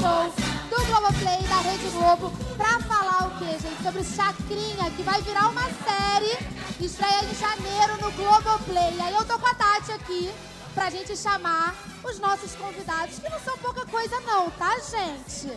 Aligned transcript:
G-Show 0.00 0.32
do 0.70 0.86
Globoplay, 0.86 1.42
da 1.46 1.60
Rede 1.60 1.88
Globo, 1.90 2.30
pra 2.56 2.80
falar 2.80 3.26
o 3.26 3.38
quê, 3.38 3.58
gente? 3.58 3.82
Sobre 3.82 4.02
Chacrinha, 4.02 4.90
que 4.92 5.02
vai 5.02 5.20
virar 5.20 5.48
uma 5.48 5.62
série, 5.62 6.38
estreia 6.80 7.22
em 7.22 7.34
janeiro 7.34 8.00
no 8.00 8.10
Globoplay. 8.12 8.96
E 8.96 9.00
aí 9.00 9.12
eu 9.12 9.24
tô 9.26 9.38
com 9.38 9.46
a 9.46 9.54
Tati 9.54 9.92
aqui 9.92 10.32
pra 10.74 10.88
gente 10.88 11.14
chamar 11.16 11.74
os 12.02 12.18
nossos 12.18 12.54
convidados, 12.54 13.18
que 13.18 13.28
não 13.28 13.40
são 13.40 13.58
pouca 13.58 13.84
coisa 13.86 14.18
não, 14.20 14.50
tá, 14.52 14.74
gente? 14.78 15.52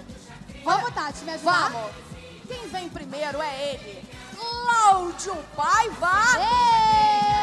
Vamos, 0.66 0.94
Tati, 0.94 1.24
me 1.24 1.32
ajudar? 1.32 1.70
Vamos. 1.70 1.92
Quem 2.46 2.68
vem 2.68 2.90
primeiro 2.90 3.42
é 3.42 3.74
ele, 3.74 4.10
Cláudio 4.36 5.38
Paiva. 5.56 6.22
Ê! 6.40 7.43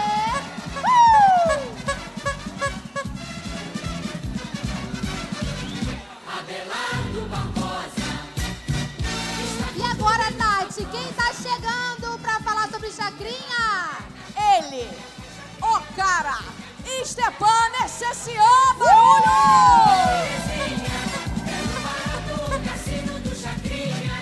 Stepan 17.20 17.68
Necessian, 17.82 18.76
barulho! 18.78 19.28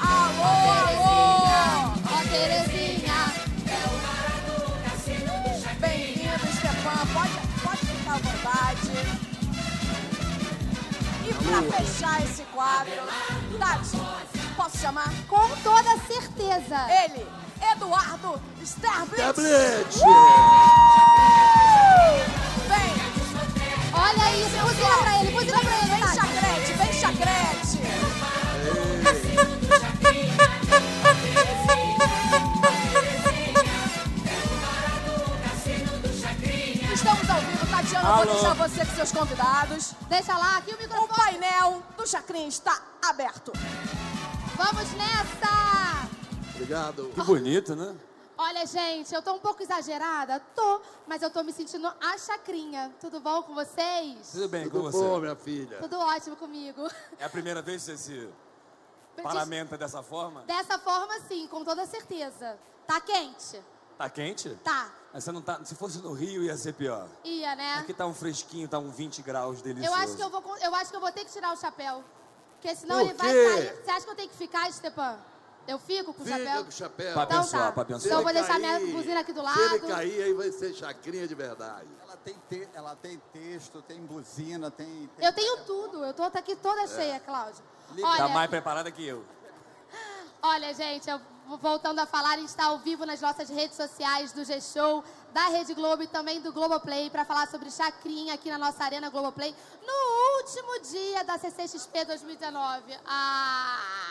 Alô, 0.03 0.51
alô! 0.83 1.95
Ó, 2.11 2.19
Terezinha. 2.29 3.19
Bem-vindo, 5.79 6.47
Stepan. 6.57 7.01
Pode, 7.15 7.39
pode 7.63 7.83
ficar 7.87 8.15
à 8.15 8.19
vontade. 8.19 8.91
E 11.25 11.31
pra 11.35 11.63
fechar 11.79 12.17
esse 12.25 12.43
quadro, 12.53 13.03
Tati, 13.61 13.97
posso 14.57 14.77
chamar? 14.79 15.13
Com 15.29 15.49
toda 15.63 15.97
certeza. 16.09 16.79
Ele, 17.05 17.25
Eduardo 17.73 18.41
Sterblitz. 18.61 19.19
Tablet! 19.19 19.99
Vem, 19.99 21.58
Olha 24.09 24.37
isso, 24.37 24.59
buzina 24.67 24.97
pra 24.99 25.21
ele, 25.21 25.31
buzina 25.33 25.59
pra 25.61 25.77
ele, 25.79 25.91
vem 25.91 26.01
Tati. 26.01 26.15
chacrete, 26.17 26.73
vem 26.73 26.93
chacrete. 26.93 27.79
Estamos 36.93 37.29
ao 37.31 37.41
vivo, 37.41 37.67
Tatiana. 37.67 38.05
Vou 38.09 38.23
Alô. 38.23 38.33
deixar 38.33 38.55
você 38.55 38.85
com 38.85 38.95
seus 38.95 39.13
convidados. 39.13 39.93
Deixa 40.09 40.37
lá, 40.37 40.59
aqui 40.59 40.73
o 40.73 40.77
O 40.77 40.79
microfone. 40.79 41.09
painel 41.17 41.83
do 41.97 42.07
Chacrinha 42.07 42.49
está 42.49 42.81
aberto. 43.03 43.53
Vamos 44.57 44.91
nessa. 44.93 46.09
Obrigado. 46.55 47.11
Que 47.15 47.23
bonito, 47.23 47.77
né? 47.77 47.95
Olha, 48.41 48.65
gente, 48.67 49.13
eu 49.13 49.21
tô 49.21 49.33
um 49.33 49.41
pouco 49.41 49.61
exagerada? 49.61 50.39
Tô, 50.55 50.81
mas 51.09 51.21
eu 51.23 51.29
tô 51.29 51.43
me 51.43 51.53
sentindo 51.53 51.93
a 52.01 52.17
chacrinha. 52.17 52.95
Tudo 53.01 53.19
bom 53.19 53.43
com 53.43 53.53
vocês? 53.53 54.31
Tudo 54.31 54.49
bem 54.49 54.71
com 54.71 54.79
Tudo 54.79 54.93
você? 54.93 54.97
bom, 54.97 55.19
minha 55.19 55.35
filha? 55.35 55.79
Tudo 55.79 55.99
ótimo 55.99 56.37
comigo. 56.37 56.89
É 57.19 57.25
a 57.25 57.29
primeira 57.29 57.61
vez 57.61 57.85
que 57.85 57.91
você 57.91 57.97
se 57.97 58.29
parlamenta 59.21 59.77
dessa 59.77 60.05
forma? 60.05 60.43
Dessa 60.43 60.79
forma, 60.79 61.19
sim, 61.27 61.49
com 61.49 61.65
toda 61.65 61.85
certeza. 61.85 62.57
Tá 62.87 63.01
quente? 63.01 63.61
Tá 63.99 64.09
quente? 64.09 64.51
Tá. 64.63 64.89
Mas 65.13 65.25
você 65.25 65.33
não 65.33 65.43
tá. 65.43 65.65
Se 65.65 65.75
fosse 65.75 65.99
no 65.99 66.13
Rio, 66.13 66.45
ia 66.45 66.57
ser 66.57 66.75
pior. 66.75 67.09
Ia, 67.25 67.57
né? 67.57 67.75
Aqui 67.81 67.93
tá 67.93 68.07
um 68.07 68.15
fresquinho, 68.15 68.69
tá 68.69 68.79
um 68.79 68.93
20 68.93 69.21
graus 69.21 69.61
delicioso. 69.61 69.99
Eu 69.99 70.01
acho 70.01 70.17
que 70.17 70.23
eu 70.23 70.31
vou, 70.31 70.57
eu 70.59 70.75
acho 70.77 70.91
que 70.93 70.97
eu 70.97 71.01
vou 71.01 71.11
ter 71.11 71.25
que 71.25 71.33
tirar 71.33 71.53
o 71.53 71.57
chapéu. 71.57 72.05
Porque 72.53 72.73
senão 72.77 73.01
Por 73.01 73.07
ele 73.07 73.15
vai 73.15 73.33
cair. 73.33 73.83
Você 73.83 73.91
acha 73.91 74.05
que 74.05 74.11
eu 74.13 74.17
tenho 74.17 74.29
que 74.29 74.37
ficar, 74.37 74.73
Stepan? 74.73 75.19
Eu 75.69 75.79
fico 75.79 76.15
com 76.15 76.23
o 76.23 76.25
Fica 76.25 76.39
chapéu? 76.39 76.63
com 76.65 76.69
o 76.69 76.73
chapéu. 76.73 77.13
Pra 77.13 77.23
Então 77.25 77.39
abençoar, 77.41 77.67
tá. 77.67 77.73
pra 77.73 77.83
abençoar. 77.83 78.01
Se 78.01 78.07
Então 78.09 78.19
eu 78.19 78.23
vou 78.25 78.31
ele 78.33 78.39
deixar 78.41 78.59
minha 78.59 78.73
cair- 78.81 78.93
buzina 78.93 79.21
aqui 79.21 79.33
do 79.35 79.41
Se 79.43 79.59
ele 79.61 79.69
lado. 79.69 79.87
cair, 79.89 80.23
aí 80.23 80.33
vai 80.33 80.51
ser 80.51 80.75
chacrinha 80.75 81.29
de 81.29 81.35
verdade. 81.35 81.89
Ela 82.03 82.17
tem, 82.17 82.35
te- 82.49 82.69
ela 82.75 82.97
tem 82.97 83.23
texto, 83.33 83.83
tem 83.83 84.01
buzina, 84.01 84.71
tem. 84.71 85.09
tem 85.15 85.27
Eu 85.27 85.33
tenho 85.35 85.59
tudo. 85.65 86.03
Eu 86.05 86.15
tô 86.15 86.23
aqui 86.25 86.57
toda 86.57 86.87
cheia, 86.87 87.21
Cláudio. 87.21 87.63
Tá 88.01 88.09
Olha, 88.09 88.29
mais 88.29 88.49
preparada 88.51 88.91
que 88.91 89.07
eu. 89.07 89.23
Olha, 90.43 90.73
gente, 90.73 91.09
eu- 91.11 91.21
voltando 91.61 91.99
a 91.99 92.07
falar, 92.07 92.31
a 92.35 92.37
gente 92.37 92.49
está 92.49 92.65
ao 92.67 92.79
vivo 92.79 93.05
nas 93.05 93.21
nossas 93.21 93.49
redes 93.51 93.77
sociais 93.77 94.33
do 94.33 94.45
G-Show, 94.45 95.03
da 95.33 95.49
Rede 95.49 95.75
Globo 95.75 96.03
e 96.03 96.07
também 96.07 96.41
do 96.41 96.53
Globoplay 96.53 97.11
para 97.11 97.25
falar 97.25 97.47
sobre 97.49 97.71
Chacrinha 97.71 98.35
aqui 98.35 98.51
na 98.51 98.57
nossa 98.59 98.85
Arena 98.85 99.11
Globoplay 99.11 99.55
no 99.85 100.39
último 100.39 100.81
dia 100.91 101.25
da 101.25 101.37
CCXP 101.39 102.05
2019. 102.07 102.97
Ah! 103.07 104.08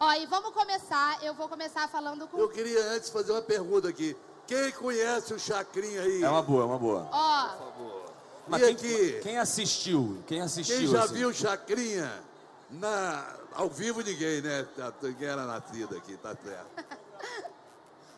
Ó, 0.00 0.12
e 0.14 0.26
vamos 0.26 0.52
começar. 0.54 1.22
Eu 1.22 1.34
vou 1.34 1.48
começar 1.48 1.86
falando 1.88 2.26
com. 2.26 2.38
Eu 2.38 2.48
queria 2.48 2.82
antes 2.92 3.10
fazer 3.10 3.32
uma 3.32 3.42
pergunta 3.42 3.88
aqui. 3.88 4.16
Quem 4.46 4.72
conhece 4.72 5.32
o 5.34 5.38
chacrinha 5.38 6.00
aí? 6.02 6.22
É 6.24 6.28
uma 6.28 6.42
boa, 6.42 6.62
é 6.62 6.66
uma 6.66 6.78
boa. 6.78 7.08
Ó, 7.12 7.50
Mas 8.48 8.62
E 8.62 8.74
quem, 8.74 8.74
aqui? 8.74 9.20
quem 9.22 9.38
assistiu? 9.38 10.22
Quem 10.26 10.40
assistiu? 10.40 10.76
Quem 10.78 10.86
já 10.88 11.04
assim? 11.04 11.14
viu 11.14 11.32
chacrinha 11.32 12.10
na... 12.70 13.36
ao 13.54 13.68
vivo 13.68 14.00
ninguém, 14.00 14.40
né? 14.40 14.64
Tá- 14.76 14.92
Ninguém 15.02 15.28
era 15.28 15.44
nascido 15.44 15.96
aqui, 15.96 16.16
tá 16.16 16.34
certo. 16.34 16.84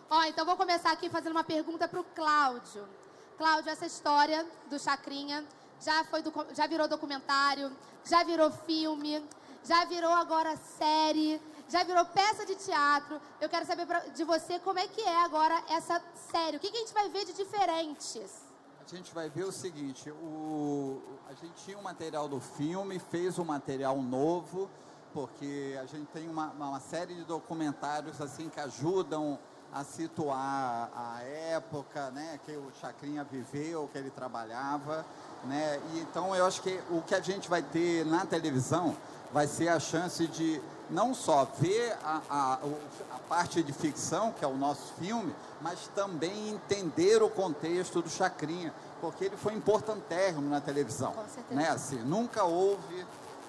ó, 0.08 0.22
então 0.24 0.46
vou 0.46 0.56
começar 0.56 0.92
aqui 0.92 1.10
fazendo 1.10 1.32
uma 1.32 1.44
pergunta 1.44 1.86
pro 1.88 2.04
Cláudio. 2.14 2.84
Cláudio, 3.36 3.70
essa 3.70 3.84
história 3.84 4.46
do 4.70 4.78
Chacrinha 4.78 5.44
já 5.80 6.04
foi 6.04 6.22
docu- 6.22 6.46
já 6.54 6.66
virou 6.66 6.86
documentário, 6.88 7.70
já 8.04 8.22
virou 8.22 8.50
filme, 8.50 9.22
já 9.64 9.84
virou 9.84 10.12
agora 10.12 10.56
série, 10.78 11.38
já 11.72 11.82
virou 11.84 12.04
peça 12.04 12.44
de 12.44 12.54
teatro. 12.54 13.20
Eu 13.40 13.48
quero 13.48 13.64
saber 13.66 13.86
pra- 13.86 14.00
de 14.18 14.24
você 14.24 14.58
como 14.58 14.78
é 14.78 14.86
que 14.86 15.00
é 15.00 15.24
agora 15.24 15.56
essa 15.70 16.00
série. 16.30 16.56
O 16.58 16.60
que, 16.60 16.70
que 16.70 16.76
a 16.76 16.80
gente 16.80 16.92
vai 16.94 17.08
ver 17.08 17.24
de 17.24 17.32
diferentes? 17.32 18.30
A 18.84 18.88
gente 18.96 19.14
vai 19.14 19.30
ver 19.30 19.44
o 19.44 19.52
seguinte: 19.52 20.10
o, 20.10 21.00
a 21.30 21.34
gente 21.34 21.54
tinha 21.64 21.78
o 21.78 21.82
material 21.82 22.28
do 22.28 22.40
filme, 22.40 22.98
fez 22.98 23.38
um 23.38 23.44
material 23.44 23.96
novo, 24.02 24.68
porque 25.14 25.78
a 25.80 25.86
gente 25.86 26.06
tem 26.12 26.28
uma, 26.28 26.48
uma 26.50 26.80
série 26.80 27.14
de 27.14 27.24
documentários 27.24 28.20
assim 28.20 28.48
que 28.50 28.60
ajudam 28.60 29.38
a 29.72 29.82
situar 29.84 30.90
a 30.94 31.22
época, 31.22 32.10
né, 32.10 32.38
que 32.44 32.52
o 32.52 32.70
Chacrinha 32.78 33.24
viveu, 33.24 33.88
que 33.90 33.96
ele 33.96 34.10
trabalhava, 34.10 35.06
né? 35.44 35.80
E 35.94 36.00
então 36.00 36.36
eu 36.36 36.44
acho 36.44 36.60
que 36.60 36.78
o 36.90 37.00
que 37.00 37.14
a 37.14 37.20
gente 37.22 37.48
vai 37.48 37.62
ter 37.62 38.04
na 38.04 38.26
televisão 38.26 38.94
vai 39.32 39.46
ser 39.46 39.68
a 39.68 39.80
chance 39.80 40.26
de 40.26 40.60
não 40.92 41.14
só 41.14 41.44
ver 41.58 41.96
a, 42.04 42.20
a, 42.30 42.54
a 43.14 43.18
parte 43.28 43.62
de 43.62 43.72
ficção, 43.72 44.30
que 44.32 44.44
é 44.44 44.48
o 44.48 44.56
nosso 44.56 44.92
filme, 45.00 45.34
mas 45.60 45.88
também 45.94 46.50
entender 46.50 47.22
o 47.22 47.28
contexto 47.30 48.02
do 48.02 48.10
Chacrinha, 48.10 48.72
porque 49.00 49.24
ele 49.24 49.36
foi 49.36 49.54
importantérrimo 49.54 50.48
na 50.48 50.60
televisão. 50.60 51.12
Com 51.12 51.24
certeza. 51.28 51.54
Né? 51.60 51.68
Assim, 51.68 51.96
nunca 52.02 52.44
houve 52.44 53.06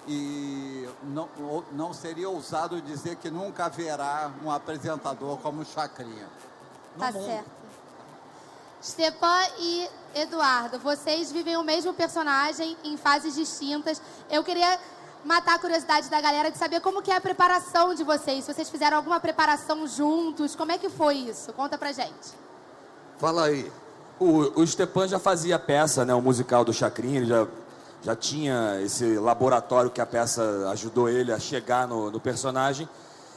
e 0.08 0.88
não, 1.04 1.28
não 1.72 1.92
seria 1.94 2.28
ousado 2.28 2.80
dizer 2.82 3.16
que 3.16 3.30
nunca 3.30 3.66
haverá 3.66 4.30
um 4.44 4.50
apresentador 4.50 5.38
como 5.38 5.62
o 5.62 5.64
Chacrinha. 5.64 6.28
No 6.96 7.00
Tá 7.00 7.12
mundo. 7.12 7.26
certo. 7.26 7.50
Stepan 8.82 9.42
e 9.58 9.88
Eduardo, 10.14 10.78
vocês 10.78 11.32
vivem 11.32 11.56
o 11.56 11.62
mesmo 11.64 11.94
personagem 11.94 12.76
em 12.84 12.98
fases 12.98 13.34
distintas. 13.34 14.00
Eu 14.30 14.44
queria 14.44 14.78
matar 15.24 15.54
a 15.54 15.58
curiosidade 15.58 16.10
da 16.10 16.20
galera 16.20 16.50
de 16.50 16.58
saber 16.58 16.80
como 16.80 17.02
que 17.02 17.10
é 17.10 17.16
a 17.16 17.20
preparação 17.20 17.94
de 17.94 18.04
vocês. 18.04 18.44
Se 18.44 18.52
vocês 18.52 18.68
fizeram 18.68 18.96
alguma 18.98 19.18
preparação 19.18 19.86
juntos, 19.86 20.54
como 20.54 20.72
é 20.72 20.78
que 20.78 20.90
foi 20.90 21.16
isso? 21.16 21.52
Conta 21.52 21.78
pra 21.78 21.92
gente. 21.92 22.34
Fala 23.18 23.46
aí. 23.46 23.72
O, 24.20 24.60
o 24.60 24.66
Stepan 24.66 25.08
já 25.08 25.18
fazia 25.18 25.58
peça, 25.58 26.04
né? 26.04 26.14
O 26.14 26.20
musical 26.20 26.64
do 26.64 26.72
Chacrinha, 26.72 27.18
ele 27.18 27.26
já, 27.26 27.46
já 28.02 28.14
tinha 28.14 28.80
esse 28.82 29.18
laboratório 29.18 29.90
que 29.90 30.00
a 30.00 30.06
peça 30.06 30.68
ajudou 30.70 31.08
ele 31.08 31.32
a 31.32 31.38
chegar 31.38 31.88
no, 31.88 32.10
no 32.10 32.20
personagem. 32.20 32.88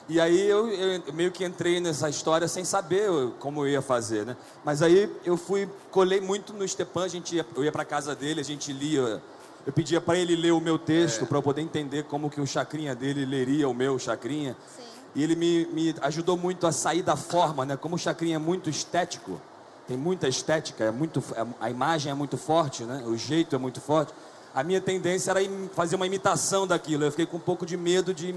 E 0.09 0.21
aí 0.21 0.47
eu, 0.47 0.69
eu 0.69 1.13
meio 1.13 1.31
que 1.31 1.43
entrei 1.43 1.81
nessa 1.81 2.09
história 2.09 2.47
sem 2.47 2.63
saber 2.63 3.09
como 3.39 3.63
eu 3.63 3.67
ia 3.67 3.81
fazer, 3.81 4.25
né? 4.25 4.37
Mas 4.63 4.81
aí 4.81 5.13
eu 5.25 5.35
fui, 5.35 5.69
colei 5.91 6.21
muito 6.21 6.53
no 6.53 6.65
Stepan, 6.65 7.03
a 7.03 7.07
gente 7.09 7.35
ia, 7.35 7.45
eu 7.55 7.63
ia 7.63 7.71
pra 7.73 7.83
casa 7.83 8.15
dele, 8.15 8.39
a 8.39 8.43
gente 8.43 8.71
lia, 8.71 9.21
eu 9.67 9.73
pedia 9.73 10.01
para 10.01 10.17
ele 10.17 10.35
ler 10.35 10.51
o 10.53 10.59
meu 10.61 10.79
texto 10.79 11.25
para 11.27 11.37
eu 11.37 11.43
poder 11.43 11.61
entender 11.61 12.05
como 12.05 12.29
que 12.29 12.41
o 12.41 12.47
Chacrinha 12.47 12.95
dele 12.95 13.25
leria 13.25 13.67
o 13.69 13.73
meu 13.73 13.99
Chacrinha. 13.99 14.55
Sim. 14.75 14.83
E 15.13 15.21
ele 15.23 15.35
me, 15.35 15.65
me 15.67 15.95
ajudou 16.01 16.37
muito 16.37 16.65
a 16.65 16.71
sair 16.71 17.03
da 17.03 17.15
forma, 17.17 17.65
né? 17.65 17.75
Como 17.77 17.95
o 17.95 17.99
Chacrinha 17.99 18.37
é 18.37 18.39
muito 18.39 18.69
estético, 18.69 19.39
tem 19.87 19.97
muita 19.97 20.27
estética, 20.27 20.85
é 20.85 20.91
muito, 20.91 21.21
é- 21.35 21.45
a 21.59 21.69
imagem 21.69 22.11
é 22.11 22.15
muito 22.15 22.37
forte, 22.37 22.83
né? 22.83 23.03
O 23.05 23.17
jeito 23.17 23.55
é 23.55 23.59
muito 23.59 23.79
forte. 23.81 24.13
A 24.55 24.63
minha 24.63 24.79
tendência 24.81 25.31
era 25.31 25.39
fazer 25.75 25.95
uma 25.97 26.07
imitação 26.07 26.65
daquilo. 26.65 27.03
Eu 27.03 27.11
fiquei 27.11 27.25
com 27.25 27.37
um 27.37 27.41
pouco 27.41 27.65
de 27.65 27.75
medo 27.77 28.13
de, 28.13 28.33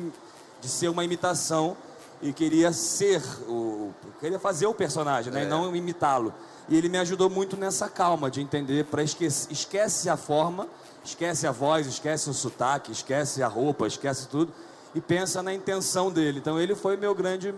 de 0.60 0.68
ser 0.68 0.88
uma 0.88 1.04
imitação. 1.04 1.76
e 2.22 2.34
queria 2.34 2.70
ser 2.70 3.22
o 3.48 3.92
queria 4.20 4.38
fazer 4.38 4.66
o 4.66 4.74
personagem, 4.74 5.32
né, 5.32 5.40
É. 5.40 5.44
e 5.44 5.48
não 5.48 5.74
imitá-lo. 5.74 6.34
E 6.68 6.76
ele 6.76 6.86
me 6.90 6.98
ajudou 6.98 7.30
muito 7.30 7.56
nessa 7.56 7.88
calma 7.88 8.30
de 8.30 8.42
entender 8.42 8.84
para 8.84 9.02
esquece, 9.02 9.48
esquece 9.50 10.10
a 10.10 10.18
forma, 10.18 10.66
esquece 11.05 11.47
a 11.47 11.52
voz, 11.52 11.87
esquece 11.87 12.29
o 12.31 12.35
sotaque, 12.35 12.93
esquece 12.93 13.43
a 13.43 13.49
roupa, 13.49 13.87
esquece 13.87 14.29
tudo 14.29 14.52
e 14.94 15.00
pensa 15.00 15.43
na 15.43 15.52
intenção 15.55 16.11
dele. 16.11 16.38
Então 16.38 16.58
ele 16.61 16.75
foi 16.75 16.97
meu 16.97 17.14
grande 17.14 17.55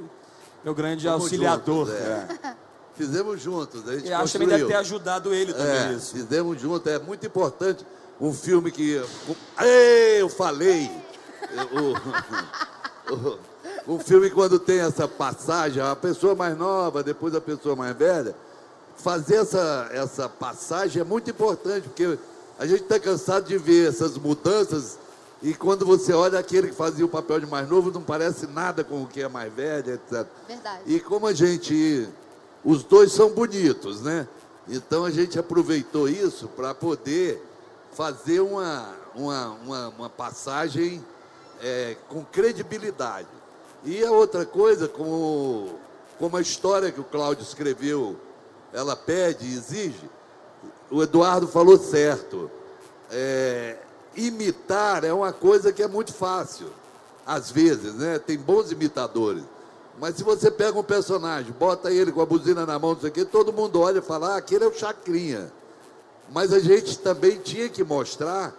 meu 0.64 0.74
grande 0.74 1.06
Fomos 1.08 1.22
auxiliador. 1.22 1.86
juntos, 1.86 1.94
é. 1.94 2.28
é. 2.44 2.56
Fizemos 2.94 3.40
juntos, 3.40 3.88
a 3.88 3.94
gente 3.94 4.06
E 4.08 4.12
acho 4.12 4.38
que 4.38 4.46
deve 4.46 4.66
ter 4.66 4.74
ajudado 4.74 5.32
ele 5.34 5.52
também 5.54 5.72
É, 5.88 5.92
isso. 5.94 6.12
fizemos 6.12 6.60
juntos, 6.60 6.92
é 6.92 6.98
muito 6.98 7.26
importante. 7.26 7.86
Um 8.20 8.32
filme 8.34 8.70
que. 8.70 9.02
Ei, 9.58 10.20
eu 10.20 10.28
falei! 10.28 10.90
Um 13.86 13.98
filme 13.98 14.30
quando 14.30 14.58
tem 14.58 14.78
essa 14.80 15.08
passagem, 15.08 15.82
a 15.82 15.96
pessoa 15.96 16.34
mais 16.34 16.56
nova, 16.56 17.02
depois 17.02 17.34
a 17.34 17.40
pessoa 17.40 17.74
mais 17.74 17.96
velha, 17.96 18.34
fazer 18.96 19.36
essa, 19.36 19.88
essa 19.90 20.28
passagem 20.28 21.00
é 21.00 21.04
muito 21.04 21.30
importante, 21.30 21.88
porque 21.88 22.16
a 22.62 22.66
gente 22.66 22.84
está 22.84 22.96
cansado 22.96 23.48
de 23.48 23.58
ver 23.58 23.88
essas 23.88 24.16
mudanças 24.16 24.96
e 25.42 25.52
quando 25.52 25.84
você 25.84 26.12
olha 26.12 26.38
aquele 26.38 26.68
que 26.68 26.76
fazia 26.76 27.04
o 27.04 27.08
papel 27.08 27.40
de 27.40 27.46
mais 27.46 27.68
novo, 27.68 27.90
não 27.90 28.00
parece 28.00 28.46
nada 28.46 28.84
com 28.84 29.02
o 29.02 29.06
que 29.08 29.20
é 29.20 29.26
mais 29.26 29.52
velho, 29.52 29.94
etc. 29.94 30.24
Verdade. 30.46 30.82
E 30.86 31.00
como 31.00 31.26
a 31.26 31.32
gente. 31.32 32.08
Os 32.64 32.84
dois 32.84 33.10
são 33.10 33.30
bonitos, 33.30 34.02
né? 34.02 34.28
Então 34.68 35.04
a 35.04 35.10
gente 35.10 35.36
aproveitou 35.36 36.08
isso 36.08 36.46
para 36.46 36.72
poder 36.72 37.44
fazer 37.90 38.38
uma, 38.38 38.94
uma, 39.12 39.48
uma, 39.64 39.88
uma 39.88 40.08
passagem 40.08 41.04
é, 41.60 41.96
com 42.08 42.24
credibilidade. 42.24 43.26
E 43.84 44.04
a 44.04 44.12
outra 44.12 44.46
coisa, 44.46 44.86
como, 44.86 45.80
como 46.16 46.36
a 46.36 46.40
história 46.40 46.92
que 46.92 47.00
o 47.00 47.04
Cláudio 47.04 47.42
escreveu, 47.42 48.16
ela 48.72 48.94
pede 48.94 49.46
e 49.46 49.52
exige, 49.52 50.08
o 50.90 51.02
Eduardo 51.02 51.46
falou 51.46 51.78
certo. 51.78 52.50
É, 53.10 53.76
imitar 54.16 55.04
é 55.04 55.12
uma 55.12 55.32
coisa 55.32 55.72
que 55.72 55.82
é 55.82 55.88
muito 55.88 56.12
fácil, 56.12 56.68
às 57.26 57.50
vezes, 57.50 57.94
né? 57.94 58.18
Tem 58.18 58.38
bons 58.38 58.70
imitadores. 58.70 59.42
Mas 59.98 60.16
se 60.16 60.22
você 60.22 60.50
pega 60.50 60.78
um 60.78 60.82
personagem, 60.82 61.52
bota 61.52 61.90
ele 61.92 62.12
com 62.12 62.20
a 62.20 62.26
buzina 62.26 62.64
na 62.64 62.78
mão, 62.78 62.92
não 62.94 63.00
sei 63.00 63.10
o 63.10 63.12
quê, 63.12 63.24
todo 63.24 63.52
mundo 63.52 63.80
olha 63.80 63.98
e 63.98 64.02
fala, 64.02 64.34
ah, 64.34 64.36
aquele 64.36 64.64
é 64.64 64.68
o 64.68 64.74
Chacrinha. 64.74 65.52
Mas 66.32 66.52
a 66.52 66.58
gente 66.58 66.98
também 66.98 67.38
tinha 67.38 67.68
que 67.68 67.84
mostrar 67.84 68.54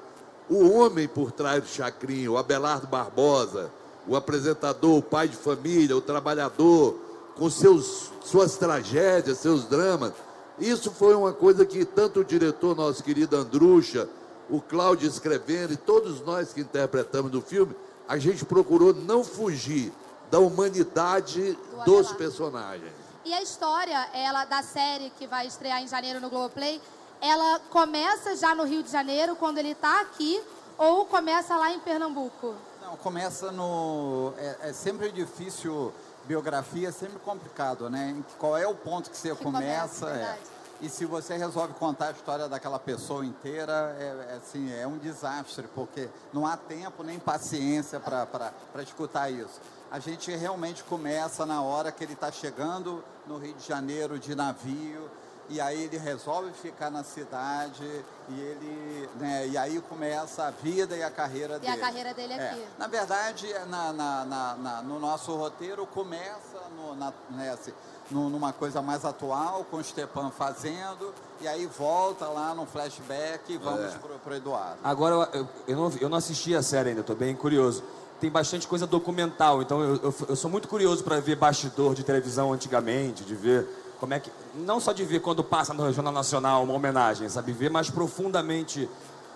o 0.50 0.70
homem 0.70 1.08
por 1.08 1.32
trás 1.32 1.64
do 1.64 1.70
Chacrinha, 1.70 2.32
o 2.32 2.38
Abelardo 2.38 2.88
Barbosa, 2.88 3.72
o 4.08 4.16
apresentador, 4.16 4.98
o 4.98 5.02
pai 5.02 5.28
de 5.28 5.36
família, 5.36 5.98
o 5.98 6.02
trabalhador, 6.02 6.96
com 7.36 7.50
seus, 7.50 8.12
suas 8.24 8.58
tragédias, 8.58 9.40
seus 9.40 9.66
dramas. 9.66 10.14
Isso 10.60 10.92
foi 10.92 11.16
uma 11.16 11.34
coisa 11.34 11.66
que 11.66 11.84
tanto 11.84 12.20
o 12.20 12.26
diretor, 12.26 12.76
nosso 12.76 13.04
querido 13.04 13.36
Andrucha, 13.36 14.08
o 14.50 14.62
Cláudio 14.62 15.08
escrevendo 15.08 15.74
e 15.74 15.78
todos 15.78 16.22
nós 16.22 16.54
que 16.54 16.62
interpretamos 16.62 17.32
no 17.32 17.42
filme, 17.42 17.76
a 18.08 18.18
gente 18.18 18.46
procurou 18.46 18.94
não 18.94 19.24
fugir 19.24 19.92
da 20.30 20.40
humanidade 20.40 21.54
Do 21.54 21.78
dos 21.86 22.08
Abelardo. 22.08 22.16
personagens. 22.16 22.92
E 23.26 23.34
a 23.34 23.42
história, 23.42 24.10
ela 24.14 24.46
da 24.46 24.62
série 24.62 25.10
que 25.18 25.26
vai 25.26 25.48
estrear 25.48 25.82
em 25.82 25.88
janeiro 25.88 26.20
no 26.20 26.30
Globoplay, 26.30 26.82
ela 27.22 27.60
começa 27.70 28.36
já 28.36 28.54
no 28.54 28.64
Rio 28.66 28.84
de 28.84 28.92
Janeiro, 28.92 29.36
quando 29.36 29.58
ele 29.58 29.72
está 29.72 30.02
aqui, 30.02 30.42
ou 30.78 31.06
começa 31.06 31.56
lá 31.56 31.72
em 31.72 31.80
Pernambuco? 31.80 32.54
Não, 32.82 32.98
começa 32.98 33.50
no. 33.52 34.34
É, 34.38 34.70
é 34.70 34.74
sempre 34.74 35.10
difícil, 35.10 35.94
biografia 36.26 36.90
é 36.90 36.92
sempre 36.92 37.20
complicado, 37.20 37.90
né? 37.90 38.16
Qual 38.38 38.58
é 38.58 38.68
o 38.68 38.76
ponto 38.76 39.10
que 39.10 39.18
você 39.18 39.36
Que 39.36 39.44
começa, 39.44 40.06
começa? 40.08 40.26
é. 40.32 40.38
E 40.82 40.90
se 40.90 41.06
você 41.06 41.38
resolve 41.38 41.74
contar 41.76 42.08
a 42.08 42.12
história 42.12 42.50
daquela 42.50 42.78
pessoa 42.78 43.26
inteira, 43.26 43.96
é, 43.98 44.34
é 44.34 44.36
assim, 44.36 44.74
é 44.74 44.86
um 44.86 44.98
desastre, 44.98 45.66
porque 45.74 46.10
não 46.34 46.46
há 46.46 46.58
tempo 46.58 47.04
nem 47.04 47.18
paciência 47.20 48.02
para 48.02 48.52
escutar 48.82 49.30
isso. 49.30 49.62
A 49.90 50.00
gente 50.00 50.30
realmente 50.36 50.84
começa 50.84 51.46
na 51.46 51.62
hora 51.62 51.90
que 51.92 52.04
ele 52.04 52.14
está 52.14 52.32
chegando 52.32 53.02
no 53.26 53.38
Rio 53.38 53.54
de 53.54 53.66
Janeiro 53.66 54.20
de 54.20 54.36
navio, 54.36 55.10
e 55.50 55.60
aí 55.60 55.84
ele 55.84 55.98
resolve 55.98 56.52
ficar 56.54 56.90
na 56.90 57.04
cidade, 57.04 57.84
e 58.30 58.40
ele, 58.40 59.10
né, 59.20 59.48
e 59.48 59.58
aí 59.58 59.82
começa 59.90 60.46
a 60.46 60.52
vida 60.52 60.96
e 60.96 61.04
a 61.04 61.12
carreira 61.12 61.60
E 61.62 61.68
a 61.68 61.72
dele. 61.72 61.78
carreira 61.82 62.14
dele 62.14 62.34
É, 62.34 62.50
aqui. 62.52 62.66
na 62.78 62.88
verdade, 62.88 63.54
na, 63.68 63.92
na- 63.94 64.26
na- 64.26 64.56
na- 64.56 64.82
no 64.82 65.00
nosso 65.00 65.36
roteiro 65.36 65.86
começa 65.86 66.60
no, 66.78 66.96
na, 66.96 67.14
né, 67.30 67.52
assim, 67.52 67.74
no- 68.10 68.30
numa 68.30 68.54
coisa 68.54 68.82
mais 68.82 69.04
atual, 69.06 69.66
com 69.70 69.78
o 69.78 69.84
Stepan 69.84 70.32
fazendo, 70.32 71.14
e 71.42 71.48
aí 71.48 71.66
volta 71.66 72.26
lá 72.28 72.54
no 72.54 72.66
flashback 72.66 73.54
e 73.54 73.58
vamos 73.58 73.94
É. 73.94 73.98
pro, 73.98 74.10
pro 74.20 74.36
Eduardo. 74.36 74.78
Agora, 74.84 75.30
eu, 75.34 75.48
eu- 75.68 75.76
não, 75.76 75.92
eu 76.00 76.10
não 76.10 76.18
assisti 76.18 76.56
a 76.56 76.64
série 76.64 76.90
ainda, 76.90 77.02
estou 77.02 77.16
bem 77.16 77.36
curioso. 77.36 77.84
Tem 78.22 78.32
bastante 78.32 78.66
coisa 78.68 78.88
documental, 78.88 79.62
então 79.62 79.82
eu, 79.82 79.96
eu, 79.98 80.16
eu 80.30 80.36
sou 80.38 80.50
muito 80.50 80.70
curioso 80.70 81.04
para 81.04 81.20
ver 81.20 81.36
bastidor 81.36 81.94
de 81.94 82.04
televisão 82.06 82.54
antigamente, 82.54 83.26
de 83.26 83.36
ver 83.36 83.68
como 84.00 84.14
é 84.14 84.20
que. 84.22 84.32
Não 84.54 84.80
só 84.80 84.94
de 84.94 85.04
ver 85.04 85.20
quando 85.20 85.44
passa 85.44 85.74
no 85.74 85.92
Jornal 85.92 86.14
Nacional 86.14 86.64
uma 86.64 86.74
homenagem, 86.74 87.28
sabe? 87.28 87.52
Ver 87.52 87.70
mais 87.70 87.90
profundamente 87.90 88.88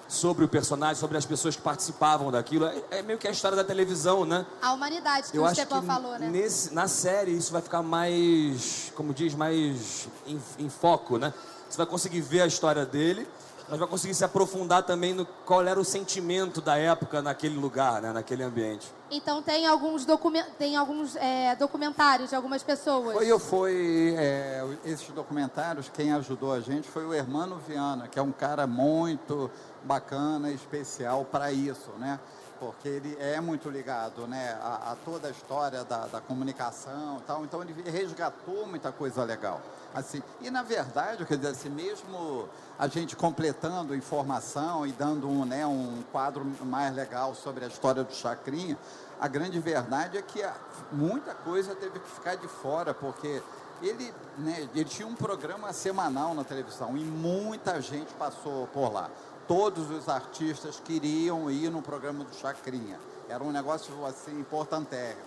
sobre 0.08 0.46
o 0.46 0.48
personagem, 0.48 0.96
sobre 0.96 1.18
as 1.18 1.26
pessoas 1.26 1.56
que 1.56 1.62
participavam 1.62 2.32
daquilo. 2.32 2.66
É, 2.66 2.82
é 2.92 3.02
meio 3.02 3.20
que 3.20 3.28
a 3.28 3.32
história 3.32 3.56
da 3.56 3.64
televisão, 3.64 4.26
né? 4.26 4.46
A 4.62 4.74
humanidade 4.74 5.32
que 5.32 5.38
Eu 5.38 5.44
o 5.44 5.54
que 5.54 5.66
falou, 5.66 6.18
né? 6.18 6.30
nesse, 6.30 6.74
na 6.74 6.88
série 6.88 7.32
isso 7.32 7.52
vai 7.52 7.62
ficar 7.62 7.82
mais, 7.82 8.92
como 8.96 9.14
diz, 9.14 9.34
mais 9.36 10.08
em, 10.26 10.40
em 10.60 10.70
foco, 10.70 11.18
né? 11.18 11.34
Você 11.70 11.78
vai 11.78 11.86
conseguir 11.86 12.22
ver 12.22 12.42
a 12.42 12.48
história 12.48 12.86
dele, 12.86 13.28
mas 13.70 13.80
vai 13.80 13.88
conseguir 13.88 14.14
se 14.14 14.24
aprofundar 14.24 14.84
também 14.84 15.14
no 15.14 15.26
qual 15.26 15.66
era 15.66 15.80
o 15.80 15.84
sentimento 15.84 16.62
da 16.62 16.78
época 16.78 17.22
naquele 17.22 17.56
lugar, 17.56 18.02
né? 18.02 18.14
Naquele 18.14 18.44
ambiente. 18.44 18.92
Então 19.12 19.42
tem 19.42 19.66
alguns, 19.66 20.06
documen 20.06 20.44
tem 20.58 20.76
alguns 20.76 21.16
é, 21.16 21.56
documentários 21.56 22.30
de 22.30 22.36
algumas 22.36 22.64
pessoas. 22.64 23.14
Foi, 23.14 23.40
foi 23.40 24.16
é, 24.18 24.66
esses 24.86 25.10
documentários, 25.10 25.90
quem 25.90 26.14
ajudou 26.14 26.54
a 26.54 26.60
gente 26.60 26.88
foi 26.88 27.06
o 27.06 27.14
Hermano 27.14 27.58
Viana, 27.68 28.08
que 28.08 28.18
é 28.18 28.22
um 28.22 28.32
cara 28.32 28.66
muito 28.66 29.50
bacana, 29.84 30.50
especial 30.52 31.26
para 31.26 31.52
isso, 31.52 31.92
né? 31.98 32.20
Porque 32.60 32.88
ele 32.88 33.16
é 33.20 33.40
muito 33.40 33.70
ligado 33.70 34.28
né, 34.28 34.58
a, 34.62 34.92
a 34.92 34.96
toda 35.06 35.28
a 35.28 35.32
história 35.32 35.84
da, 35.84 36.08
da 36.08 36.20
comunicação 36.20 37.18
e 37.20 37.22
tal, 37.22 37.44
então 37.44 37.62
ele 37.62 37.76
resgatou 37.90 38.66
muita 38.66 38.92
coisa 38.92 39.24
legal. 39.24 39.62
Assim, 39.98 40.22
e 40.42 40.52
na 40.52 40.62
verdade, 40.62 41.26
quer 41.26 41.38
dizer, 41.38 41.50
assim, 41.50 41.70
mesmo 41.70 42.48
a 42.78 42.88
gente 42.88 43.16
completando 43.16 43.96
informação 43.96 44.86
e 44.86 44.92
dando 44.92 45.28
um, 45.28 45.44
né, 45.44 45.66
um 45.66 46.04
quadro 46.12 46.46
mais 46.62 46.94
legal 46.96 47.34
sobre 47.34 47.66
a 47.66 47.68
história 47.68 48.04
do 48.04 48.14
Chacrinha, 48.14 48.78
a 49.20 49.28
grande 49.28 49.60
verdade 49.60 50.16
é 50.16 50.22
que 50.22 50.48
muita 50.92 51.34
coisa 51.34 51.74
teve 51.74 52.00
que 52.00 52.08
ficar 52.12 52.36
de 52.36 52.48
fora, 52.48 52.94
porque 52.94 53.42
ele, 53.82 54.14
né, 54.38 54.70
ele 54.76 54.86
tinha 54.86 55.08
um 55.08 55.16
programa 55.16 55.74
semanal 55.74 56.36
na 56.36 56.44
televisão 56.44 56.96
e 56.96 57.04
muita 57.04 57.82
gente 57.82 58.14
passou 58.14 58.68
por 58.68 58.94
lá. 58.94 59.10
Todos 59.48 59.90
os 59.90 60.08
artistas 60.08 60.80
queriam 60.80 61.50
ir 61.50 61.72
no 61.72 61.82
programa 61.82 62.24
do 62.24 62.36
Chacrinha. 62.36 63.00
Era 63.28 63.44
um 63.44 63.52
negócio 63.52 64.06
assim 64.06 64.40
importantérrimo. 64.40 65.26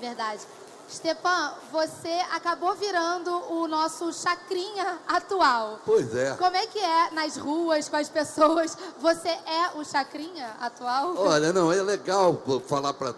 Verdade. 0.00 0.46
Stepan, 0.90 1.52
você 1.70 2.22
acabou 2.32 2.74
virando 2.74 3.30
o 3.52 3.68
nosso 3.68 4.12
chacrinha 4.12 4.98
atual. 5.06 5.80
Pois 5.84 6.14
é. 6.14 6.34
Como 6.36 6.56
é 6.56 6.66
que 6.66 6.78
é 6.78 7.10
nas 7.10 7.36
ruas, 7.36 7.88
com 7.88 7.96
as 7.96 8.08
pessoas? 8.08 8.76
Você 9.00 9.28
é 9.28 9.70
o 9.76 9.84
chacrinha 9.84 10.56
atual? 10.60 11.14
Olha, 11.16 11.52
não, 11.52 11.70
é 11.70 11.82
legal 11.82 12.42
falar 12.66 12.94
para 12.94 13.14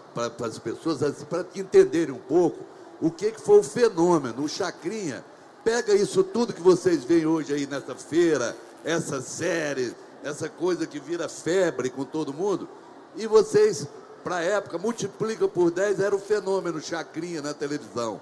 as 0.46 0.58
pessoas, 0.58 1.02
assim, 1.02 1.24
para 1.24 1.46
entenderem 1.54 2.14
um 2.14 2.18
pouco 2.18 2.64
o 3.00 3.10
que, 3.10 3.32
que 3.32 3.40
foi 3.40 3.60
o 3.60 3.62
fenômeno. 3.62 4.44
O 4.44 4.48
Chacrinha 4.48 5.24
pega 5.64 5.94
isso 5.94 6.22
tudo 6.22 6.52
que 6.52 6.60
vocês 6.60 7.04
veem 7.04 7.26
hoje 7.26 7.54
aí 7.54 7.66
nessa 7.66 7.94
feira, 7.94 8.56
essa 8.84 9.20
série, 9.20 9.94
essa 10.22 10.48
coisa 10.48 10.86
que 10.86 11.00
vira 11.00 11.28
febre 11.28 11.88
com 11.88 12.04
todo 12.04 12.32
mundo, 12.32 12.68
e 13.16 13.26
vocês, 13.26 13.86
para 14.22 14.36
a 14.36 14.42
época, 14.42 14.78
multiplicam 14.78 15.48
por 15.48 15.70
10, 15.70 16.00
era 16.00 16.14
o 16.14 16.18
fenômeno 16.18 16.80
Chacrinha 16.80 17.40
na 17.42 17.54
televisão. 17.54 18.20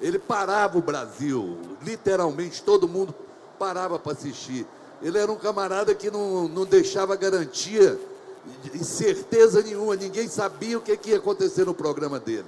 Ele 0.00 0.18
parava 0.18 0.76
o 0.78 0.82
Brasil, 0.82 1.58
literalmente 1.82 2.62
todo 2.62 2.86
mundo 2.88 3.14
parava 3.58 3.98
para 3.98 4.12
assistir. 4.12 4.66
Ele 5.02 5.18
era 5.18 5.30
um 5.30 5.36
camarada 5.36 5.94
que 5.94 6.10
não, 6.10 6.48
não 6.48 6.64
deixava 6.64 7.16
garantia 7.16 7.98
e 8.72 8.78
certeza 8.84 9.62
nenhuma, 9.62 9.96
ninguém 9.96 10.28
sabia 10.28 10.78
o 10.78 10.80
que, 10.80 10.96
que 10.96 11.10
ia 11.10 11.16
acontecer 11.18 11.64
no 11.64 11.74
programa 11.74 12.18
dele. 12.20 12.46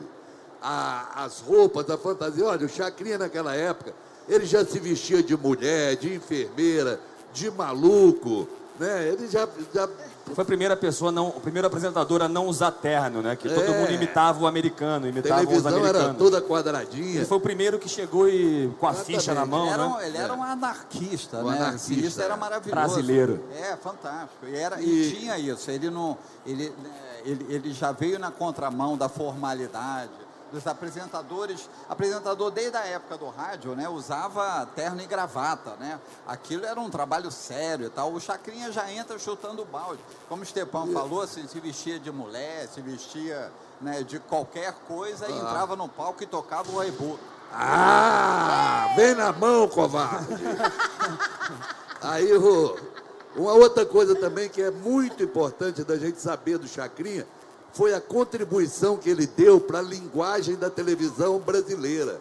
A- 0.61 1.25
as 1.25 1.41
roupas, 1.41 1.89
a 1.91 1.97
fantasia, 1.97 2.45
olha, 2.45 2.67
o 2.67 2.69
Chacrinha 2.69 3.19
naquela 3.19 3.55
época, 3.55 3.95
ele 4.29 4.45
já 4.45 4.65
se 4.65 4.79
vestia 4.79 5.23
de 5.23 5.37
mulher, 5.37 5.97
de 5.97 6.15
enfermeira, 6.15 7.01
de 7.33 7.51
maluco, 7.51 8.47
Né? 8.79 9.09
Ele 9.09 9.27
já, 9.29 9.49
já 9.75 9.89
Foi 10.35 10.43
a 10.43 10.45
primeira 10.45 10.77
pessoa, 10.77 11.11
não, 11.11 11.29
a 11.29 11.41
primeira 11.41 11.67
apresentadora 11.67 12.27
a 12.27 12.29
não 12.29 12.47
usar 12.47 12.71
terno, 12.71 13.21
né? 13.23 13.35
Que 13.35 13.49
todo 13.49 13.65
É. 13.73 13.81
mundo 13.81 13.91
imitava 13.93 14.41
o 14.45 14.47
americano, 14.47 15.09
imitava 15.09 15.41
os 15.41 15.47
televisão 15.49 15.79
era 15.79 15.89
americanos. 15.99 16.19
toda 16.19 16.41
quadradinha. 16.43 17.17
Ele 17.17 17.25
foi 17.25 17.39
o 17.39 17.41
primeiro 17.41 17.79
que 17.79 17.89
chegou 17.89 18.29
e 18.29 18.69
com 18.79 18.87
a 18.87 18.91
Exatamente. 18.91 19.19
ficha 19.21 19.35
na 19.35 19.45
mão, 19.47 19.65
Ele 19.65 19.73
era, 19.75 19.87
um, 19.87 19.97
né? 19.97 20.07
ele 20.07 20.17
era 20.19 20.33
um 20.35 20.43
anarquista, 20.43 21.39
Um 21.39 21.51
né? 21.51 21.57
anarquista, 21.57 21.93
Isso 22.07 22.21
era 22.23 22.35
é. 22.35 22.37
maravilhoso. 22.37 22.81
Brasileiro. 22.81 23.45
É, 23.59 23.77
fantástico. 23.77 24.47
E, 24.47 24.55
era, 24.55 24.81
E- 24.81 24.85
e 24.85 25.17
tinha 25.17 25.39
isso. 25.39 25.71
Ele 25.71 25.91
não. 25.91 26.17
Ele, 26.47 26.73
ele, 27.25 27.47
ele 27.49 27.73
já 27.73 27.91
veio 27.91 28.19
na 28.19 28.31
contramão 28.31 28.97
da 28.97 29.09
formalidade. 29.09 30.11
Dos 30.53 30.67
apresentadores, 30.67 31.69
apresentador 31.89 32.51
desde 32.51 32.77
a 32.77 32.87
época 32.87 33.19
do 33.19 33.29
rádio, 33.29 33.75
né, 33.75 33.89
usava 33.89 34.67
terno 34.75 35.03
e 35.03 35.07
gravata, 35.07 35.77
né? 35.77 36.01
Aquilo 36.27 36.65
era 36.65 36.81
um 36.81 36.89
trabalho 36.89 37.31
sério 37.31 37.87
e 37.87 37.91
tal. 37.91 38.13
O 38.13 38.21
Chacrinha 38.21 38.73
já 38.73 38.91
entra 38.91 39.19
chutando 39.19 39.65
balde. 39.65 40.03
Como 40.29 40.43
o 40.43 40.47
Stepão 40.47 40.87
falou, 40.93 41.21
assim, 41.21 41.47
se 41.47 41.61
vestia 41.61 41.99
de 41.99 42.11
mulher, 42.11 42.67
se 42.69 42.81
vestia 42.81 43.53
né, 43.81 44.03
de 44.03 44.19
qualquer 44.19 44.73
coisa 44.87 45.29
e 45.29 45.33
entrava 45.33 45.77
no 45.77 45.89
palco 45.89 46.23
e 46.23 46.27
tocava 46.27 46.71
o 46.73 46.81
Aibu. 46.81 47.19
Ah, 47.53 48.93
vem 48.97 49.15
na 49.15 49.33
mão, 49.33 49.69
covarde. 49.69 50.29
Aí, 52.01 52.33
ô, 52.37 52.77
uma 53.37 53.53
outra 53.53 53.85
coisa 53.85 54.15
também 54.15 54.49
que 54.49 54.63
é 54.63 54.71
muito 54.71 55.23
importante 55.23 55.85
da 55.85 55.97
gente 55.97 56.21
saber 56.21 56.59
do 56.59 56.69
Chacrinha 56.69 57.27
foi 57.73 57.95
a 57.95 58.01
contribuição 58.01 58.97
que 58.97 59.11
ele 59.11 59.27
deu 59.27 59.61
para 59.61 59.79
a 59.79 59.83
linguagem 59.83 60.57
da 60.57 60.71
televisão 60.71 61.39
brasileira. 61.39 62.21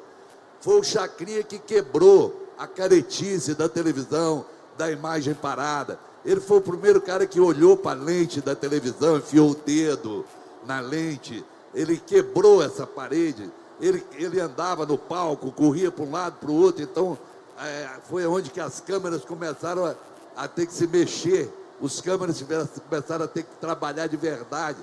Foi 0.62 0.80
o 0.80 0.84
Chacrinha 0.84 1.44
que 1.44 1.60
quebrou 1.60 2.48
a 2.58 2.68
caretice 2.68 3.54
da 3.54 3.70
televisão, 3.70 4.46
da 4.78 4.92
imagem 4.92 5.34
parada. 5.34 6.00
Ele 6.26 6.42
foi 6.42 6.58
o 6.58 6.62
primeiro 6.62 7.00
cara 7.00 7.26
que 7.26 7.40
olhou 7.40 7.78
para 7.78 8.00
a 8.00 8.04
lente 8.04 8.42
da 8.42 8.56
televisão, 8.56 9.18
enfiou 9.18 9.52
o 9.52 9.56
dedo 9.56 10.26
na 10.66 10.80
lente. 10.80 11.46
Ele 11.74 11.98
quebrou 11.98 12.62
essa 12.62 12.86
parede. 12.86 13.50
Ele, 13.80 14.04
ele 14.14 14.40
andava 14.40 14.86
no 14.86 14.98
palco, 14.98 15.52
corria 15.52 15.92
para 15.92 16.04
um 16.04 16.12
lado, 16.12 16.38
para 16.40 16.50
o 16.50 16.56
outro. 16.56 16.82
Então, 16.82 17.18
é, 17.60 17.90
foi 18.10 18.26
onde 18.26 18.50
que 18.50 18.60
as 18.60 18.80
câmeras 18.80 19.24
começaram 19.24 19.86
a, 19.86 19.96
a 20.36 20.48
ter 20.48 20.66
que 20.66 20.74
se 20.74 20.88
mexer. 20.88 21.50
Os 21.80 22.02
câmeras 22.02 22.44
começaram 22.90 23.26
a 23.26 23.28
ter 23.28 23.44
que 23.44 23.56
trabalhar 23.62 24.08
de 24.08 24.18
verdade. 24.18 24.80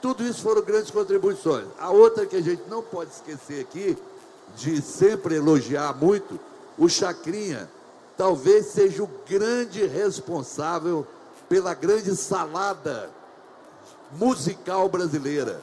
Tudo 0.00 0.22
isso 0.22 0.42
foram 0.42 0.62
grandes 0.62 0.90
contribuições. 0.90 1.66
A 1.78 1.90
outra 1.90 2.26
que 2.26 2.36
a 2.36 2.42
gente 2.42 2.62
não 2.68 2.82
pode 2.82 3.10
esquecer 3.10 3.60
aqui, 3.60 3.96
de 4.56 4.80
sempre 4.80 5.36
elogiar 5.36 5.94
muito, 5.94 6.38
o 6.78 6.88
Chacrinha 6.88 7.68
talvez 8.16 8.66
seja 8.66 9.02
o 9.02 9.10
grande 9.28 9.86
responsável 9.86 11.06
pela 11.48 11.74
grande 11.74 12.14
salada 12.16 13.10
musical 14.12 14.88
brasileira. 14.88 15.60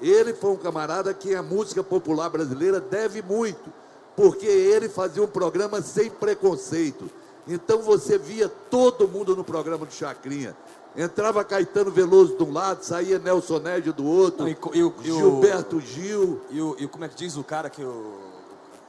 Ele 0.00 0.34
foi 0.34 0.50
um 0.50 0.56
camarada 0.56 1.12
que 1.14 1.34
a 1.34 1.42
música 1.42 1.82
popular 1.82 2.28
brasileira 2.28 2.80
deve 2.80 3.22
muito, 3.22 3.72
porque 4.14 4.46
ele 4.46 4.88
fazia 4.88 5.22
um 5.22 5.28
programa 5.28 5.80
sem 5.80 6.10
preconceito. 6.10 7.10
Então 7.48 7.80
você 7.80 8.18
via 8.18 8.48
todo 8.48 9.08
mundo 9.08 9.36
no 9.36 9.44
programa 9.44 9.86
do 9.86 9.92
Chacrinha. 9.92 10.56
Entrava 10.96 11.44
Caetano 11.44 11.90
Veloso 11.90 12.36
de 12.36 12.42
um 12.42 12.52
lado, 12.52 12.82
saía 12.82 13.18
Nelson 13.18 13.58
Nédio 13.58 13.92
do 13.92 14.04
outro, 14.06 14.42
Não, 14.44 14.48
e 14.48 14.56
e 14.72 14.82
o- 14.82 14.94
e 15.02 15.04
Gilberto 15.04 15.78
Gil. 15.80 16.40
E, 16.50 16.60
o, 16.60 16.74
e 16.78 16.86
como 16.88 17.04
é 17.04 17.08
que 17.08 17.14
diz 17.16 17.36
o 17.36 17.44
cara 17.44 17.68
que 17.68 17.82
o. 17.84 18.24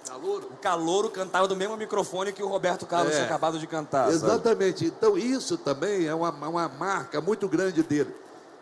Calouro. 0.08 0.48
O 0.52 0.58
Calouro 0.62 1.10
cantava 1.10 1.48
do 1.50 1.56
mesmo 1.56 1.76
microfone 1.76 2.32
que 2.32 2.42
o 2.42 2.48
Roberto 2.48 2.86
Carlos 2.86 3.12
É. 3.12 3.16
tinha 3.16 3.26
acabado 3.26 3.60
de 3.60 3.68
cantar. 3.68 4.06
sabe? 4.06 4.16
Exatamente. 4.16 4.86
Então, 4.86 5.18
isso 5.18 5.58
também 5.58 6.08
é 6.08 6.16
uma, 6.16 6.30
uma 6.32 6.70
marca 6.70 7.20
muito 7.20 7.46
grande 7.48 7.84
dele. 7.84 8.16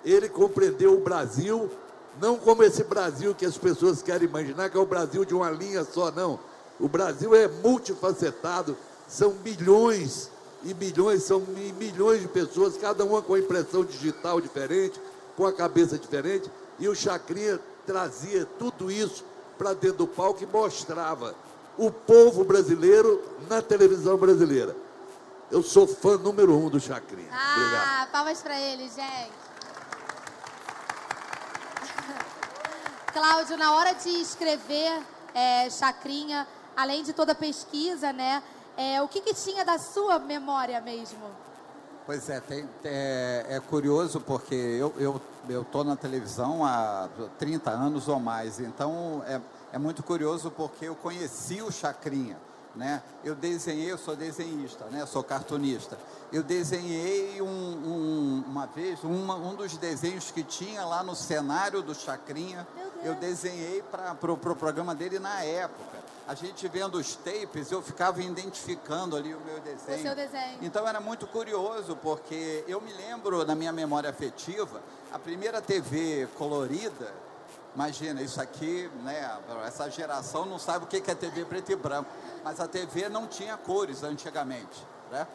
Ele 0.04 0.28
compreendeu 0.28 0.96
o 0.96 1.02
Brasil, 1.02 1.70
não 2.20 2.38
como 2.38 2.64
esse 2.64 2.84
Brasil 2.84 3.36
que 3.36 3.46
as 3.46 3.58
pessoas 3.60 4.02
querem 4.02 4.28
imaginar, 4.28 4.70
que 4.72 4.78
é 4.78 4.80
o 4.80 4.86
Brasil 4.88 5.24
de 5.24 5.36
uma 5.36 5.52
linha 5.52 5.84
só, 5.86 6.10
não. 6.12 6.40
O 6.80 6.88
Brasil 6.90 7.36
é 7.36 7.48
multifacetado, 7.48 8.76
são 9.08 9.36
milhões 9.46 10.32
e 10.66 10.74
milhões, 10.74 11.24
são 11.24 11.40
mi- 11.40 11.72
milhões 11.74 12.22
de 12.22 12.28
pessoas, 12.28 12.76
cada 12.76 13.06
uma 13.06 13.22
com 13.22 13.36
a 13.36 13.40
impressão 13.40 13.86
digital 13.86 14.42
diferente, 14.42 15.00
com 15.38 15.46
a 15.46 15.54
cabeça 15.54 15.98
diferente, 15.98 16.52
e 16.80 16.90
o 16.90 16.96
Chacrinha 16.96 17.60
trazia 17.86 18.46
tudo 18.60 18.92
isso 18.92 19.24
para 19.58 19.74
dentro 19.74 20.00
do 20.00 20.08
palco 20.08 20.44
e 20.44 20.46
mostrava 20.48 21.34
o 21.78 21.90
povo 21.92 22.44
brasileiro 22.44 23.24
na 23.50 23.62
televisão 23.62 24.18
brasileira. 24.18 24.76
Eu 25.52 25.62
sou 25.62 25.86
fã 25.88 26.18
número 26.18 26.58
um 26.58 26.70
do 26.70 26.80
Chacrinha. 26.80 27.30
Obrigado. 27.30 27.86
Ah, 27.88 28.08
palmas 28.12 28.42
pra 28.42 28.60
ele, 28.60 28.84
gente. 28.90 29.32
Cláudio, 33.14 33.56
na 33.58 33.74
hora 33.74 33.94
de 33.94 34.10
escrever 34.10 35.02
é, 35.34 35.70
Chacrinha, 35.70 36.48
além 36.76 37.04
de 37.04 37.14
toda 37.14 37.32
a 37.32 37.36
pesquisa, 37.36 38.12
né? 38.12 38.44
É, 38.78 39.02
o 39.02 39.08
que, 39.08 39.22
que 39.22 39.34
tinha 39.34 39.64
da 39.66 39.78
sua 39.80 40.20
memória 40.20 40.80
mesmo? 40.82 41.20
Pois 42.06 42.30
é, 42.30 42.40
tem- 42.40 42.70
é, 42.84 43.46
é 43.50 43.60
curioso 43.60 44.20
porque 44.22 44.54
eu 44.56 44.94
eu 44.98 45.22
eu 45.50 45.64
tô 45.64 45.84
na 45.84 45.96
televisão 45.96 46.64
há 46.66 47.08
30 47.40 47.70
anos 47.72 48.08
ou 48.08 48.20
mais, 48.20 48.60
então 48.60 49.24
é, 49.28 49.40
é 49.74 49.78
muito 49.78 50.02
curioso 50.04 50.50
porque 50.52 50.86
eu 50.86 50.96
conheci 50.96 51.62
o 51.62 51.72
Chacrinha, 51.72 52.38
né? 52.76 53.02
Eu 53.24 53.34
desenhei, 53.36 53.92
eu 53.92 53.98
sou 53.98 54.16
desenhista, 54.16 54.86
né? 54.86 55.06
Sou 55.06 55.24
cartunista. 55.24 55.98
Eu 56.34 56.42
desenhei 56.44 57.42
um, 57.42 57.46
um- 57.48 58.44
uma 58.48 58.66
vez 58.68 59.04
uma- 59.04 59.36
um 59.36 59.56
dos 59.56 59.76
desenhos 59.78 60.30
que 60.32 60.44
tinha 60.44 60.84
lá 60.86 61.04
no 61.04 61.16
cenário 61.16 61.82
do 61.82 61.94
Chacrinha. 61.96 62.68
Eu 63.04 63.16
desenhei 63.16 63.82
para 63.84 64.32
o 64.32 64.38
pro 64.38 64.56
programa 64.56 64.94
dele 64.96 65.18
na 65.20 65.42
época. 65.44 65.95
A 66.28 66.34
gente 66.34 66.68
vendo 66.68 66.96
os 66.96 67.16
tapes, 67.16 67.72
eu 67.72 67.84
ficava 67.84 68.22
identificando 68.22 69.16
ali 69.16 69.34
o 69.34 69.40
meu 69.42 69.60
desenho. 69.60 70.00
O 70.00 70.02
seu 70.02 70.16
desenho. 70.16 70.58
Então 70.62 70.88
era 70.88 71.00
muito 71.00 71.28
curioso, 71.28 71.96
porque 71.98 72.64
eu 72.68 72.82
me 72.82 72.92
lembro, 72.94 73.46
na 73.46 73.54
minha 73.54 73.72
memória 73.72 74.10
afetiva, 74.10 74.82
a 75.14 75.20
primeira 75.20 75.62
TV 75.62 76.28
colorida, 76.36 77.14
imagina, 77.76 78.24
isso 78.24 78.42
aqui, 78.42 78.90
né, 79.04 79.38
essa 79.68 79.88
geração 79.88 80.46
não 80.46 80.58
sabe 80.58 80.86
o 80.86 80.88
que 80.88 80.98
é 81.12 81.14
TV 81.14 81.46
preto 81.46 81.72
e 81.72 81.76
branco, 81.76 82.10
mas 82.44 82.60
a 82.60 82.68
TV 82.68 83.08
não 83.08 83.28
tinha 83.28 83.56
cores 83.56 84.02
antigamente, 84.02 84.84
né? 85.12 85.28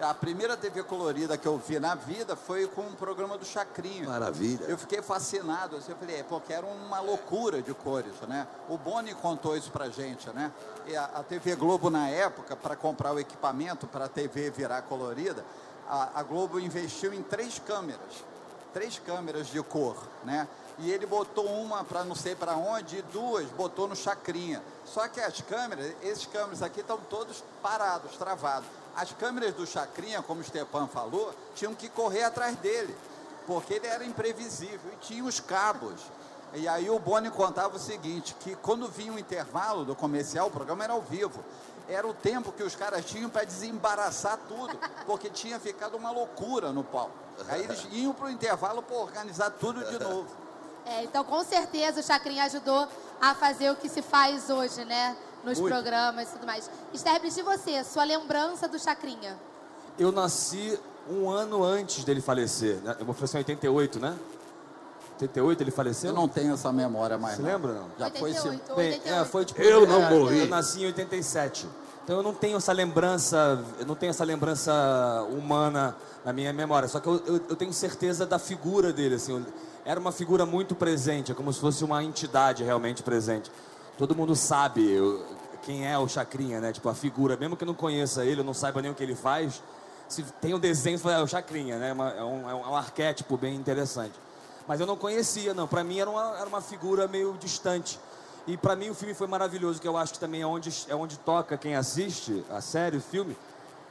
A 0.00 0.14
primeira 0.14 0.56
TV 0.56 0.82
colorida 0.82 1.36
que 1.36 1.46
eu 1.46 1.58
vi 1.58 1.78
na 1.78 1.94
vida 1.94 2.34
foi 2.34 2.66
com 2.66 2.80
um 2.82 2.94
programa 2.94 3.38
do 3.38 3.44
Chacrinho. 3.44 4.08
Maravilha. 4.08 4.64
Eu 4.64 4.76
fiquei 4.76 5.00
fascinado, 5.02 5.76
assim, 5.76 5.92
eu 5.92 5.98
falei, 5.98 6.20
é 6.20 6.22
porque 6.22 6.52
era 6.52 6.66
uma 6.66 7.00
loucura 7.00 7.62
de 7.62 7.72
cores, 7.74 8.12
né? 8.26 8.46
O 8.68 8.76
Boni 8.76 9.14
contou 9.14 9.56
isso 9.56 9.70
pra 9.70 9.88
gente, 9.90 10.28
né? 10.30 10.50
E 10.86 10.96
a, 10.96 11.04
a 11.04 11.22
TV 11.22 11.54
Globo, 11.54 11.90
na 11.90 12.08
época, 12.08 12.56
para 12.56 12.74
comprar 12.74 13.12
o 13.12 13.20
equipamento 13.20 13.86
para 13.86 14.06
a 14.06 14.08
TV 14.08 14.50
virar 14.50 14.82
colorida, 14.82 15.44
a, 15.88 16.20
a 16.20 16.22
Globo 16.22 16.58
investiu 16.58 17.12
em 17.12 17.22
três 17.22 17.58
câmeras, 17.58 18.24
três 18.72 18.98
câmeras 18.98 19.46
de 19.48 19.62
cor, 19.62 19.96
né? 20.24 20.48
E 20.78 20.90
ele 20.90 21.06
botou 21.06 21.46
uma 21.46 21.84
para 21.84 22.02
não 22.02 22.14
sei 22.14 22.34
para 22.34 22.56
onde 22.56 22.98
e 22.98 23.02
duas 23.02 23.46
botou 23.50 23.86
no 23.86 23.94
chacrinha. 23.94 24.62
Só 24.84 25.06
que 25.06 25.20
as 25.20 25.40
câmeras, 25.42 25.94
esses 26.02 26.26
câmeras 26.26 26.62
aqui 26.62 26.80
estão 26.80 26.98
todos 27.10 27.44
parados, 27.62 28.16
travados. 28.16 28.81
As 28.96 29.12
câmeras 29.12 29.54
do 29.54 29.66
chacrinha, 29.66 30.22
como 30.22 30.40
o 30.40 30.44
Stepan 30.44 30.86
falou, 30.86 31.34
tinham 31.54 31.74
que 31.74 31.88
correr 31.88 32.24
atrás 32.24 32.56
dele 32.56 32.94
porque 33.46 33.74
ele 33.74 33.86
era 33.86 34.04
imprevisível 34.04 34.92
e 34.92 34.96
tinha 34.96 35.24
os 35.24 35.40
cabos. 35.40 36.00
E 36.54 36.68
aí 36.68 36.90
o 36.90 36.98
Boni 36.98 37.30
contava 37.30 37.76
o 37.76 37.78
seguinte, 37.78 38.36
que 38.40 38.54
quando 38.56 38.86
vinha 38.88 39.12
o 39.12 39.18
intervalo 39.18 39.84
do 39.84 39.94
comercial, 39.94 40.48
o 40.48 40.50
programa 40.50 40.84
era 40.84 40.92
ao 40.92 41.00
vivo, 41.00 41.42
era 41.88 42.06
o 42.06 42.12
tempo 42.12 42.52
que 42.52 42.62
os 42.62 42.76
caras 42.76 43.04
tinham 43.04 43.30
para 43.30 43.44
desembaraçar 43.44 44.38
tudo, 44.48 44.78
porque 45.06 45.30
tinha 45.30 45.58
ficado 45.58 45.96
uma 45.96 46.10
loucura 46.10 46.70
no 46.70 46.84
palco. 46.84 47.12
Aí 47.48 47.62
eles 47.62 47.86
iam 47.90 48.12
para 48.12 48.26
o 48.26 48.30
intervalo 48.30 48.82
para 48.82 48.96
organizar 48.96 49.50
tudo 49.50 49.82
de 49.84 49.98
novo. 49.98 50.28
É, 50.84 51.04
então, 51.04 51.24
com 51.24 51.42
certeza, 51.42 52.00
o 52.00 52.02
Chacrinha 52.02 52.44
ajudou 52.44 52.86
a 53.20 53.34
fazer 53.34 53.70
o 53.70 53.76
que 53.76 53.88
se 53.88 54.02
faz 54.02 54.50
hoje, 54.50 54.84
né? 54.84 55.16
Nos 55.44 55.58
Muito. 55.58 55.72
programas 55.72 56.28
e 56.28 56.32
tudo 56.32 56.46
mais. 56.46 56.70
Sterblis, 56.94 57.34
de 57.34 57.42
você, 57.42 57.82
sua 57.84 58.04
lembrança 58.04 58.68
do 58.68 58.78
Chacrinha? 58.78 59.36
Eu 59.98 60.12
nasci 60.12 60.78
um 61.10 61.28
ano 61.28 61.64
antes 61.64 62.04
dele 62.04 62.20
falecer. 62.20 62.76
né? 62.82 62.96
Eu 63.00 63.12
faleceu 63.12 63.38
em 63.38 63.42
88, 63.42 63.98
né? 64.00 64.16
88 65.14 65.62
ele 65.62 65.70
faleceu? 65.70 66.10
Eu 66.10 66.14
não 66.16 66.28
tenho 66.28 66.54
essa 66.54 66.72
memória 66.72 67.18
mais. 67.18 67.36
Você 67.36 67.42
não. 67.42 67.48
lembra, 67.50 67.72
não? 67.72 67.86
Já 67.98 68.10
foi 68.10 68.30
esse... 68.30 68.48
88, 68.48 68.76
Bem, 68.76 68.92
88. 68.92 69.08
é, 69.20 69.24
foi 69.24 69.44
tipo, 69.44 69.60
Eu 69.62 69.86
não 69.86 70.02
é, 70.04 70.10
morri. 70.10 70.38
Eu 70.40 70.46
nasci 70.48 70.82
em 70.82 70.86
87. 70.86 71.68
Então 72.04 72.16
eu 72.16 72.22
não 72.22 72.34
tenho 72.34 72.56
essa 72.56 72.72
lembrança, 72.72 73.64
eu 73.78 73.86
não 73.86 73.94
tenho 73.94 74.10
essa 74.10 74.24
lembrança 74.24 74.72
humana 75.30 75.94
na 76.24 76.32
minha 76.32 76.52
memória. 76.52 76.88
Só 76.88 76.98
que 76.98 77.06
eu, 77.08 77.22
eu, 77.26 77.34
eu 77.50 77.56
tenho 77.56 77.72
certeza 77.72 78.26
da 78.26 78.38
figura 78.38 78.92
dele, 78.92 79.16
assim. 79.16 79.32
eu- 79.32 79.46
era 79.84 79.98
uma 79.98 80.12
figura 80.12 80.46
muito 80.46 80.76
presente, 80.76 81.32
é 81.32 81.34
como 81.34 81.52
se 81.52 81.58
fosse 81.60 81.82
uma 81.84 82.02
entidade 82.04 82.62
realmente 82.62 83.02
presente. 83.02 83.50
Todo 83.98 84.14
mundo 84.16 84.34
sabe 84.34 84.98
quem 85.62 85.86
é 85.86 85.96
o 85.98 86.08
Chacrinha, 86.08 86.60
né? 86.60 86.72
Tipo, 86.72 86.88
a 86.88 86.94
figura, 86.94 87.36
mesmo 87.36 87.56
que 87.56 87.64
não 87.64 87.74
conheça 87.74 88.24
ele, 88.24 88.42
não 88.42 88.54
saiba 88.54 88.82
nem 88.82 88.90
o 88.90 88.94
que 88.94 89.02
ele 89.02 89.14
faz, 89.14 89.62
se 90.08 90.22
tem 90.40 90.54
um 90.54 90.58
desenho, 90.58 91.00
é 91.08 91.22
o 91.22 91.26
Chacrinha, 91.26 91.78
né? 91.78 91.90
É 91.90 91.92
uma- 91.92 92.10
É 92.10 92.24
um, 92.24 92.50
é 92.50 92.54
um 92.54 92.76
arquétipo 92.76 93.36
bem 93.36 93.54
interessante. 93.54 94.14
Mas 94.66 94.80
eu 94.80 94.86
não 94.86 94.96
conhecia, 94.96 95.54
não. 95.54 95.66
Para 95.68 95.82
mim 95.84 95.98
era 95.98 96.08
uma, 96.10 96.36
era 96.38 96.46
uma 96.46 96.60
figura 96.60 97.06
meio 97.08 97.34
distante. 97.38 97.98
E 98.46 98.56
para 98.56 98.74
mim 98.74 98.90
o 98.90 98.94
filme 98.94 99.14
foi 99.14 99.26
maravilhoso, 99.26 99.80
que 99.80 99.86
eu 99.86 99.96
acho 99.96 100.14
que 100.14 100.18
também 100.18 100.42
é 100.42 100.46
onde, 100.46 100.72
é 100.88 100.94
onde 100.94 101.16
toca 101.18 101.56
quem 101.56 101.76
assiste 101.76 102.44
a 102.50 102.60
série, 102.60 102.96
o 102.96 103.00
filme, 103.00 103.36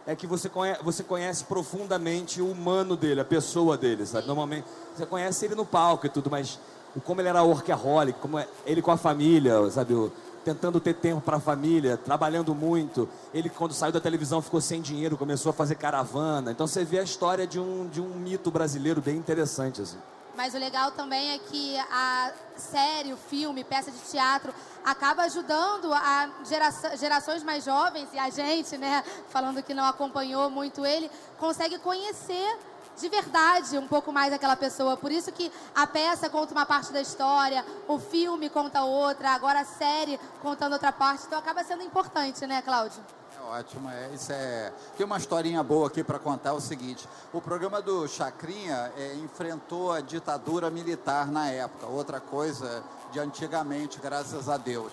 é 0.05 0.15
que 0.15 0.27
você 0.27 0.49
conhece, 0.49 0.83
você 0.83 1.03
conhece 1.03 1.43
profundamente 1.45 2.41
o 2.41 2.51
humano 2.51 2.97
dele, 2.97 3.21
a 3.21 3.25
pessoa 3.25 3.77
dele, 3.77 4.05
sabe? 4.05 4.27
Normalmente 4.27 4.65
você 4.95 5.05
conhece 5.05 5.45
ele 5.45 5.55
no 5.55 5.65
palco 5.65 6.05
e 6.05 6.09
tudo, 6.09 6.29
mas 6.29 6.59
o- 6.95 7.01
como 7.01 7.21
ele 7.21 7.29
era 7.29 7.41
workaholic, 7.43 8.19
como 8.19 8.37
é- 8.39 8.47
ele 8.65 8.81
com 8.81 8.91
a 8.91 8.97
família, 8.97 9.69
sabe? 9.69 9.93
O- 9.93 10.11
tentando 10.43 10.79
ter 10.79 10.95
tempo 10.95 11.21
para 11.21 11.37
a 11.37 11.39
família, 11.39 11.97
trabalhando 11.97 12.55
muito. 12.55 13.07
Ele 13.33 13.47
quando 13.49 13.73
saiu 13.73 13.91
da 13.91 13.99
televisão 14.01 14.41
ficou 14.41 14.59
sem 14.59 14.81
dinheiro, 14.81 15.15
começou 15.15 15.51
a 15.51 15.53
fazer 15.53 15.75
caravana. 15.75 16.51
Então 16.51 16.65
você 16.65 16.83
vê 16.83 16.97
a 16.99 17.03
história 17.03 17.45
de 17.45 17.59
um, 17.59 17.87
de 17.87 18.01
um 18.01 18.07
mito 18.15 18.49
brasileiro 18.49 18.99
bem 19.01 19.17
interessante 19.17 19.81
assim. 19.81 19.97
Mas 20.35 20.55
o 20.55 20.57
legal 20.57 20.91
também 20.91 21.31
é 21.33 21.37
que 21.37 21.77
a 21.91 22.31
série, 22.57 23.13
o 23.13 23.17
filme, 23.17 23.63
peça 23.65 23.91
de 23.91 23.97
teatro 23.99 24.51
acaba 24.83 25.23
ajudando 25.23 25.93
a 25.93 26.29
geraça- 26.45 26.95
gerações 26.97 27.43
mais 27.43 27.65
jovens 27.65 28.07
e 28.13 28.17
a 28.17 28.29
gente, 28.29 28.77
né, 28.77 29.03
falando 29.29 29.61
que 29.61 29.73
não 29.73 29.85
acompanhou 29.85 30.49
muito 30.49 30.85
ele, 30.85 31.11
consegue 31.37 31.77
conhecer 31.79 32.57
de 32.97 33.09
verdade 33.09 33.77
um 33.77 33.87
pouco 33.87 34.11
mais 34.11 34.33
aquela 34.33 34.55
pessoa. 34.55 34.97
Por 34.97 35.11
isso 35.11 35.31
que 35.31 35.51
a 35.75 35.87
peça 35.87 36.29
conta 36.29 36.53
uma 36.53 36.65
parte 36.65 36.91
da 36.91 37.01
história, 37.01 37.65
o 37.87 37.99
filme 37.99 38.49
conta 38.49 38.83
outra, 38.83 39.29
agora 39.31 39.61
a 39.61 39.65
série 39.65 40.19
contando 40.41 40.73
outra 40.73 40.91
parte. 40.91 41.25
Então 41.25 41.39
acaba 41.39 41.63
sendo 41.63 41.83
importante, 41.83 42.45
né, 42.45 42.61
Cláudio? 42.61 43.01
É 43.37 43.43
ótimo, 43.43 43.89
é, 43.89 44.09
isso 44.13 44.31
é. 44.31 44.71
Tem 44.95 45.05
uma 45.05 45.17
historinha 45.17 45.63
boa 45.63 45.87
aqui 45.87 46.03
para 46.03 46.19
contar 46.19 46.49
é 46.49 46.53
o 46.53 46.61
seguinte: 46.61 47.07
o 47.33 47.41
programa 47.41 47.81
do 47.81 48.07
Chacrinha 48.07 48.91
é, 48.97 49.15
enfrentou 49.15 49.91
a 49.91 50.01
ditadura 50.01 50.69
militar 50.69 51.27
na 51.27 51.47
época, 51.49 51.87
outra 51.87 52.19
coisa 52.19 52.83
de 53.11 53.19
antigamente, 53.19 53.99
graças 53.99 54.47
a 54.47 54.57
Deus. 54.57 54.91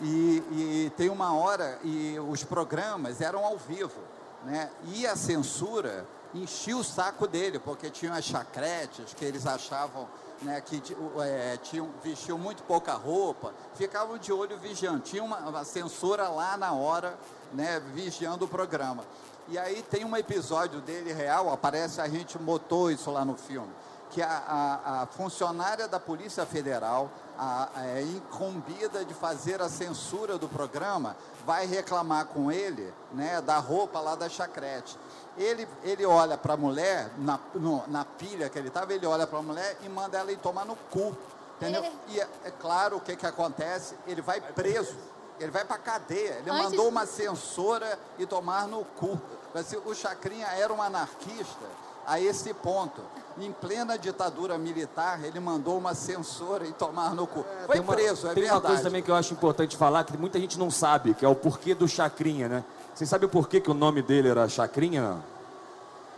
E, 0.00 0.42
e 0.50 0.92
tem 0.96 1.10
uma 1.10 1.34
hora 1.34 1.78
e 1.84 2.18
os 2.18 2.42
programas 2.42 3.20
eram 3.20 3.44
ao 3.44 3.58
vivo, 3.58 4.00
né? 4.44 4.70
E 4.94 5.06
a 5.06 5.14
censura 5.14 6.06
enchia 6.34 6.76
o 6.76 6.84
saco 6.84 7.26
dele, 7.26 7.58
porque 7.58 7.90
tinham 7.90 8.14
as 8.14 8.24
chacretes 8.24 9.14
que 9.14 9.24
eles 9.24 9.46
achavam 9.46 10.08
né, 10.42 10.60
que 10.60 10.82
é, 11.22 11.58
tinham, 11.58 11.88
vestiam 12.02 12.38
muito 12.38 12.62
pouca 12.62 12.94
roupa, 12.94 13.52
ficavam 13.74 14.16
de 14.18 14.32
olho 14.32 14.56
vigiando. 14.58 15.00
Tinha 15.00 15.22
uma, 15.22 15.38
uma 15.38 15.64
censura 15.64 16.28
lá 16.28 16.56
na 16.56 16.72
hora, 16.72 17.18
né, 17.52 17.80
vigiando 17.94 18.44
o 18.44 18.48
programa. 18.48 19.04
E 19.48 19.58
aí 19.58 19.82
tem 19.82 20.04
um 20.04 20.16
episódio 20.16 20.80
dele 20.80 21.12
real, 21.12 21.52
aparece, 21.52 22.00
a 22.00 22.08
gente 22.08 22.38
botou 22.38 22.90
isso 22.90 23.10
lá 23.10 23.24
no 23.24 23.36
filme, 23.36 23.70
que 24.10 24.20
a, 24.22 24.28
a- 24.28 25.02
a 25.02 25.06
funcionária 25.06 25.86
da 25.86 26.00
Polícia 26.00 26.44
Federal, 26.44 27.10
a, 27.38 27.68
é, 27.76 28.02
incumbida 28.02 29.04
de 29.04 29.14
fazer 29.14 29.62
a 29.62 29.68
censura 29.68 30.36
do 30.36 30.48
programa, 30.48 31.16
vai 31.46 31.66
reclamar 31.66 32.26
com 32.26 32.50
ele 32.50 32.92
né, 33.12 33.40
da 33.40 33.58
roupa 33.58 34.00
lá 34.00 34.14
da 34.14 34.28
chacrete. 34.28 34.98
Ele, 35.38 35.66
ele 35.84 36.04
olha 36.04 36.36
para 36.36 36.54
a 36.54 36.56
mulher, 36.56 37.10
na, 37.18 37.38
no- 37.54 37.84
na 37.86 38.04
pilha 38.04 38.48
que 38.50 38.58
ele 38.58 38.68
estava, 38.68 38.92
ele 38.92 39.06
olha 39.06 39.26
para 39.26 39.38
a 39.38 39.42
mulher 39.42 39.76
e 39.82 39.88
manda 39.88 40.18
ela 40.18 40.30
ir 40.32 40.38
tomar 40.38 40.64
no 40.64 40.76
cu. 40.76 41.16
Entendeu? 41.56 41.84
E 42.08 42.18
é, 42.20 42.28
é 42.44 42.50
claro 42.50 42.96
o 42.96 43.00
que, 43.00 43.14
que 43.14 43.26
acontece, 43.26 43.94
ele 44.06 44.22
vai 44.22 44.40
preso, 44.40 44.96
ele 45.38 45.50
vai 45.50 45.64
para 45.64 45.78
cadeia. 45.78 46.36
Ele 46.40 46.50
Antes- 46.50 46.64
mandou 46.70 46.88
uma 46.88 47.06
censora 47.06 47.98
e 48.18 48.26
tomar 48.26 48.66
no 48.66 48.84
cu. 48.84 49.20
Assim, 49.54 49.76
o 49.84 49.94
Chacrinha 49.94 50.46
era 50.48 50.72
um 50.72 50.80
anarquista 50.82 51.66
a 52.10 52.20
esse 52.20 52.52
ponto. 52.52 53.00
Em 53.38 53.52
plena 53.52 53.96
ditadura 53.96 54.58
militar, 54.58 55.24
ele 55.24 55.38
mandou 55.38 55.78
uma 55.78 55.94
censora 55.94 56.66
e 56.66 56.72
tomar 56.72 57.14
no 57.14 57.24
cu. 57.24 57.46
Foi 57.66 57.76
tem 57.76 57.80
uma, 57.80 57.94
preso, 57.94 58.26
é 58.26 58.34
tem 58.34 58.42
verdade. 58.42 58.64
uma 58.64 58.68
coisa 58.68 58.82
também 58.82 59.00
que 59.00 59.10
eu 59.10 59.14
acho 59.14 59.32
importante 59.32 59.76
falar, 59.76 60.02
que 60.02 60.16
muita 60.18 60.38
gente 60.40 60.58
não 60.58 60.70
sabe, 60.70 61.14
que 61.14 61.24
é 61.24 61.28
o 61.28 61.36
porquê 61.36 61.72
do 61.72 61.86
Chacrinha, 61.86 62.48
né? 62.48 62.64
Vocês 62.92 63.08
sabem 63.08 63.26
o 63.26 63.30
porquê 63.30 63.60
que 63.60 63.70
o 63.70 63.74
nome 63.74 64.02
dele 64.02 64.28
era 64.28 64.48
Chacrinha? 64.48 65.02
não? 65.02 65.22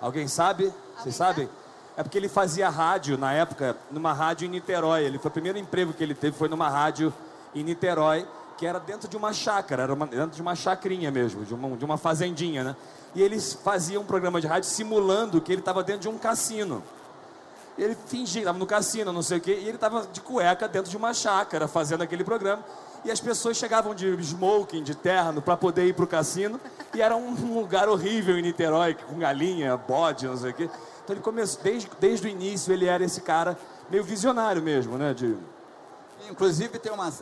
Alguém 0.00 0.26
sabe? 0.26 0.72
Vocês 0.99 1.14
sabem? 1.14 1.49
É 1.94 2.02
porque 2.02 2.16
ele 2.16 2.28
fazia 2.28 2.70
rádio 2.70 3.18
na 3.18 3.34
época, 3.34 3.76
numa 3.90 4.14
rádio 4.14 4.46
em 4.46 4.49
Niterói. 4.49 5.05
Ele 5.05 5.18
foi 5.18 5.28
o 5.28 5.33
primeiro 5.33 5.59
emprego 5.59 5.92
que 5.92 6.02
ele 6.02 6.14
teve 6.14 6.37
foi 6.37 6.48
numa 6.48 6.70
rádio 6.70 7.12
em 7.55 7.62
Niterói, 7.62 8.26
que 8.62 8.66
era 8.66 8.79
dentro 8.79 9.09
de 9.09 9.16
uma 9.16 9.33
chácara, 9.33 9.83
era 9.83 9.92
uma- 9.92 10.07
dentro 10.07 10.37
de 10.37 10.40
uma 10.40 10.55
chacrinha 10.55 11.11
mesmo, 11.11 11.44
de 11.44 11.53
uma, 11.53 11.77
de 11.77 11.85
uma 11.85 11.96
fazendinha, 11.96 12.62
né? 12.62 12.77
E 13.12 13.20
eles 13.20 13.55
faziam 13.55 14.03
um 14.03 14.05
programa 14.05 14.40
de 14.40 14.46
rádio 14.46 14.70
simulando 14.70 15.40
que 15.40 15.51
ele 15.51 15.61
estava 15.61 15.83
dentro 15.83 16.03
de 16.03 16.09
um 16.09 16.16
cassino. 16.16 16.81
Ele 17.77 17.96
fingia, 18.07 18.42
estava 18.42 18.57
no 18.57 18.64
cassino, 18.64 19.12
não 19.12 19.20
sei 19.20 19.38
o 19.38 19.40
quê, 19.40 19.59
e 19.61 19.64
ele 19.66 19.75
estava 19.75 20.07
de 20.12 20.20
cueca 20.20 20.68
dentro 20.68 20.88
de 20.88 20.96
uma 20.96 21.12
chácara 21.12 21.66
fazendo 21.66 22.03
aquele 22.03 22.22
programa. 22.22 22.62
E 23.05 23.11
as 23.11 23.18
pessoas 23.18 23.57
chegavam 23.57 23.96
de 23.96 24.07
smoking, 24.22 24.85
de 24.85 24.94
terno, 24.94 25.42
para 25.42 25.57
poder 25.57 25.85
ir 25.88 25.94
para 25.94 26.05
o 26.05 26.07
cassino. 26.07 26.61
E 26.94 27.03
era 27.03 27.16
um 27.16 27.35
lugar 27.59 27.88
horrível 27.88 28.38
em 28.38 28.42
Niterói, 28.42 28.94
com 28.94 29.18
galinha, 29.18 29.77
bode, 29.77 30.25
não 30.29 30.37
sei 30.37 30.53
o 30.53 30.55
quê. 30.55 30.70
Então 31.03 31.16
ele 31.16 31.20
começou, 31.20 31.61
desde, 31.64 31.90
desde 31.98 32.29
o 32.29 32.31
início, 32.31 32.72
ele 32.72 32.87
era 32.87 33.03
esse 33.03 33.22
cara 33.22 33.59
meio 33.90 34.05
visionário 34.05 34.62
mesmo, 34.62 34.96
né? 34.96 35.12
De, 35.12 35.37
Inclusive 36.30 36.78
tem 36.78 36.92
uma 36.92 37.12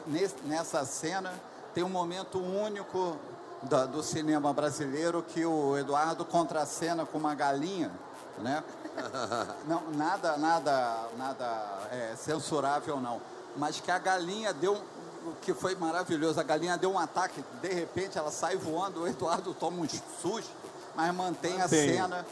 nessa 0.45 0.85
cena 0.85 1.33
tem 1.75 1.85
um 1.85 1.89
momento 1.89 2.39
único 2.39 3.17
da- 3.63 3.87
do 3.87 4.03
cinema 4.03 4.53
brasileiro 4.53 5.23
que 5.23 5.45
o 5.45 5.77
Eduardo 5.79 6.25
contracena 6.25 7.07
com 7.07 7.19
uma 7.19 7.35
galinha, 7.35 7.91
né? 8.39 8.63
Não, 9.67 9.83
nada, 9.93 10.37
nada, 10.37 10.97
nada 11.17 11.89
é, 11.93 12.15
censurável 12.17 13.01
não, 13.01 13.21
mas 13.57 13.79
que 13.81 13.91
a 13.91 13.99
galinha 13.99 14.53
deu 14.53 14.75
o 14.75 15.33
que 15.43 15.55
foi 15.55 15.75
maravilhoso, 15.77 16.41
a 16.41 16.43
galinha 16.43 16.77
deu 16.77 16.91
um 16.93 16.99
ataque, 16.99 17.45
de 17.63 17.69
repente 17.69 18.19
ela 18.19 18.31
sai 18.33 18.57
voando, 18.57 19.03
o 19.03 19.07
Eduardo 19.09 19.55
toma 19.55 19.83
um 19.83 19.89
susto, 20.21 20.51
mas 20.97 21.15
mantém, 21.15 21.55
a 21.57 21.65
Mantém. 21.65 21.89
cena. 21.95 22.27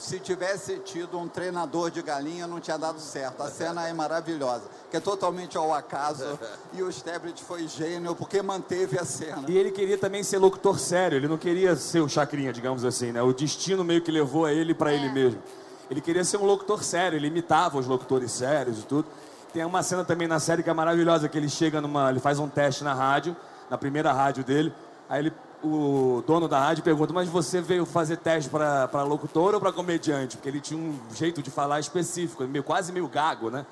Se 0.00 0.18
tivesse 0.18 0.78
tido 0.78 1.18
um 1.18 1.28
treinador 1.28 1.90
de 1.90 2.00
galinha, 2.00 2.46
não 2.46 2.58
tinha 2.58 2.78
dado 2.78 2.98
certo. 2.98 3.42
A 3.42 3.50
cena 3.50 3.86
é 3.86 3.92
maravilhosa, 3.92 4.62
que 4.90 4.96
é 4.96 5.00
totalmente 5.00 5.58
ao 5.58 5.74
acaso. 5.74 6.38
E 6.72 6.82
o 6.82 6.90
Stebrit 6.90 7.42
foi 7.42 7.66
gênio 7.66 8.14
porque 8.14 8.40
manteve 8.40 8.96
a 8.96 9.04
cena. 9.04 9.44
E 9.48 9.58
ele 9.58 9.72
queria 9.72 9.98
também 9.98 10.22
ser 10.22 10.38
locutor 10.38 10.78
sério, 10.78 11.16
ele 11.16 11.26
não 11.26 11.36
queria 11.36 11.74
ser 11.74 12.00
o 12.00 12.08
chacrinha, 12.08 12.52
digamos 12.52 12.84
assim, 12.84 13.10
né? 13.10 13.20
O 13.20 13.32
destino 13.32 13.82
meio 13.82 14.00
que 14.00 14.10
levou 14.10 14.46
a 14.46 14.52
ele 14.52 14.72
para 14.72 14.92
ele 14.92 15.10
mesmo. 15.10 15.42
Ele 15.90 16.00
queria 16.00 16.24
ser 16.24 16.36
um 16.36 16.44
locutor 16.44 16.84
sério, 16.84 17.16
ele 17.16 17.26
imitava 17.26 17.76
os 17.76 17.86
locutores 17.86 18.30
sérios 18.30 18.78
e 18.78 18.82
tudo. 18.82 19.06
Tem 19.52 19.64
uma 19.64 19.82
cena 19.82 20.04
também 20.04 20.28
na 20.28 20.38
série 20.38 20.62
que 20.62 20.70
é 20.70 20.72
maravilhosa, 20.72 21.28
que 21.28 21.36
ele 21.36 21.48
chega 21.48 21.80
numa, 21.80 22.08
ele 22.08 22.20
faz 22.20 22.38
um 22.38 22.48
teste 22.48 22.84
na 22.84 22.94
rádio, 22.94 23.36
na 23.68 23.76
primeira 23.76 24.12
rádio 24.12 24.44
dele. 24.44 24.72
Aí 25.08 25.18
ele, 25.18 25.32
o 25.62 26.22
dono 26.26 26.48
da 26.48 26.58
rádio 26.58 26.82
pergunta: 26.82 27.12
"Mas 27.12 27.28
você 27.28 27.60
veio 27.60 27.84
fazer 27.86 28.16
teste 28.16 28.48
para 28.50 29.02
locutor 29.02 29.54
ou 29.54 29.60
para 29.60 29.72
comediante?" 29.72 30.36
Porque 30.36 30.48
ele 30.48 30.60
tinha 30.60 30.78
um 30.80 30.98
jeito 31.14 31.42
de 31.42 31.50
falar 31.50 31.80
específico, 31.80 32.44
meio 32.44 32.64
quase 32.64 32.92
meio 32.92 33.06
gago, 33.08 33.50
né? 33.50 33.66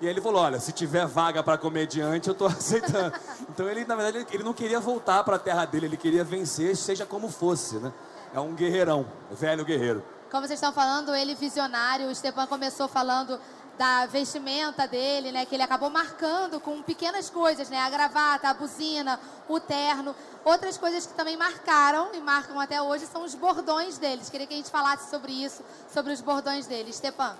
E 0.00 0.06
aí 0.06 0.12
ele 0.12 0.20
falou: 0.20 0.40
olha, 0.42 0.58
se 0.58 0.72
tiver 0.72 1.06
vaga 1.06 1.42
para 1.42 1.58
comediante, 1.58 2.28
eu 2.28 2.34
tô 2.34 2.46
aceitando. 2.48 3.12
Então 3.50 3.68
ele, 3.68 3.84
na 3.84 3.94
verdade, 3.94 4.26
ele- 4.32 4.42
não 4.44 4.54
queria 4.54 4.80
voltar 4.80 5.22
para 5.24 5.36
a 5.36 5.38
terra 5.38 5.64
dele, 5.66 5.86
ele 5.86 5.96
queria 5.96 6.24
vencer, 6.24 6.74
seja 6.76 7.04
como 7.04 7.28
fosse, 7.28 7.76
né? 7.76 7.92
É 8.34 8.40
um 8.40 8.54
guerreirão, 8.54 9.04
velho 9.32 9.64
guerreiro. 9.64 10.02
Como 10.30 10.46
vocês 10.46 10.58
estão 10.58 10.72
falando, 10.72 11.12
ele 11.14 11.34
visionário, 11.34 12.08
o 12.08 12.14
Stepan 12.14 12.46
começou 12.46 12.86
falando 12.86 13.36
da 13.80 14.04
vestimenta 14.04 14.86
dele, 14.86 15.32
né? 15.32 15.46
Que 15.46 15.54
ele 15.54 15.62
acabou 15.62 15.88
marcando 15.88 16.60
com 16.60 16.82
pequenas 16.82 17.30
coisas, 17.30 17.70
né? 17.70 17.78
A 17.78 17.88
gravata, 17.88 18.50
a 18.50 18.52
buzina, 18.52 19.18
o 19.48 19.58
terno. 19.58 20.14
Outras 20.44 20.76
coisas 20.76 21.06
que 21.06 21.14
também 21.14 21.34
marcaram 21.34 22.10
e 22.12 22.20
marcam 22.20 22.60
até 22.60 22.82
hoje 22.82 23.06
são 23.06 23.24
os 23.24 23.34
bordões 23.34 23.96
deles. 23.96 24.28
Queria 24.28 24.46
que 24.46 24.52
a 24.52 24.56
gente 24.58 24.70
falasse 24.70 25.08
sobre 25.08 25.32
isso, 25.32 25.62
sobre 25.90 26.12
os 26.12 26.20
bordões 26.20 26.66
dele. 26.66 26.92
Stepan. 26.92 27.34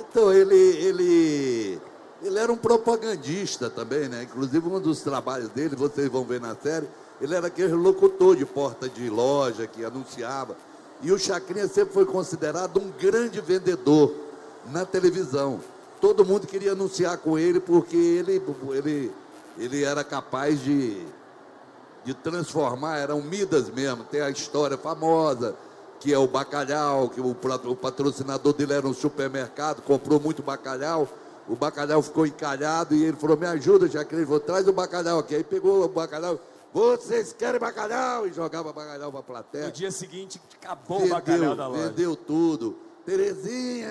Então, 0.00 0.32
ele, 0.32 0.56
ele, 0.56 1.80
ele 2.20 2.38
era 2.40 2.52
um 2.52 2.56
propagandista 2.56 3.70
também, 3.70 4.08
né? 4.08 4.24
Inclusive, 4.24 4.66
um 4.66 4.80
dos 4.80 5.00
trabalhos 5.02 5.48
dele, 5.50 5.76
vocês 5.76 6.08
vão 6.08 6.24
ver 6.24 6.40
na 6.40 6.56
série, 6.56 6.88
ele 7.20 7.36
era 7.36 7.46
aquele 7.46 7.72
locutor 7.72 8.34
de 8.34 8.44
porta 8.44 8.88
de 8.88 9.08
loja 9.08 9.64
que 9.68 9.84
anunciava. 9.84 10.56
E 11.02 11.12
o 11.12 11.18
Chacrinha 11.20 11.68
sempre 11.68 11.94
foi 11.94 12.04
considerado 12.04 12.80
um 12.80 12.90
grande 12.90 13.40
vendedor 13.40 14.25
na 14.70 14.84
televisão. 14.84 15.60
Todo 16.00 16.24
mundo 16.24 16.46
queria 16.46 16.72
anunciar 16.72 17.18
com 17.18 17.38
ele 17.38 17.60
porque 17.60 17.96
ele, 17.96 18.42
ele, 18.72 19.12
ele 19.58 19.84
era 19.84 20.04
capaz 20.04 20.62
de, 20.62 21.02
de 22.04 22.14
transformar, 22.14 22.98
era 22.98 23.14
um 23.14 23.22
Midas 23.22 23.70
mesmo. 23.70 24.04
Tem 24.04 24.20
a 24.20 24.30
história 24.30 24.76
famosa, 24.76 25.56
que 26.00 26.12
é 26.12 26.18
o 26.18 26.26
bacalhau, 26.26 27.08
que 27.08 27.20
o, 27.20 27.34
patrocinador 27.34 28.52
dele 28.52 28.74
era 28.74 28.86
um 28.86 28.94
supermercado, 28.94 29.82
comprou 29.82 30.20
muito 30.20 30.42
bacalhau, 30.42 31.08
o 31.48 31.56
bacalhau 31.56 32.02
ficou 32.02 32.26
encalhado 32.26 32.94
e 32.94 33.04
ele 33.04 33.16
falou, 33.16 33.36
me 33.36 33.46
ajuda, 33.46 33.88
já 33.88 34.04
que 34.04 34.14
ele 34.14 34.24
falou, 34.24 34.40
traz 34.40 34.68
o 34.68 34.72
bacalhau 34.72 35.18
aqui. 35.18 35.34
Aí 35.34 35.44
pegou 35.44 35.84
o 35.84 35.88
bacalhau, 35.88 36.38
Vocês 36.72 37.32
querem 37.32 37.58
bacalhau? 37.58 38.26
E 38.26 38.32
jogava 38.32 38.72
bacalhau 38.72 39.10
pra 39.10 39.22
plateia. 39.22 39.66
No 39.66 39.72
dia 39.72 39.90
seguinte, 39.90 40.40
acabou 40.60 41.04
o 41.04 41.08
bacalhau 41.08 41.56
da 41.56 41.68
loja. 41.68 41.88
vendeu 41.88 42.14
tudo. 42.14 42.85
Terezinha! 43.06 43.88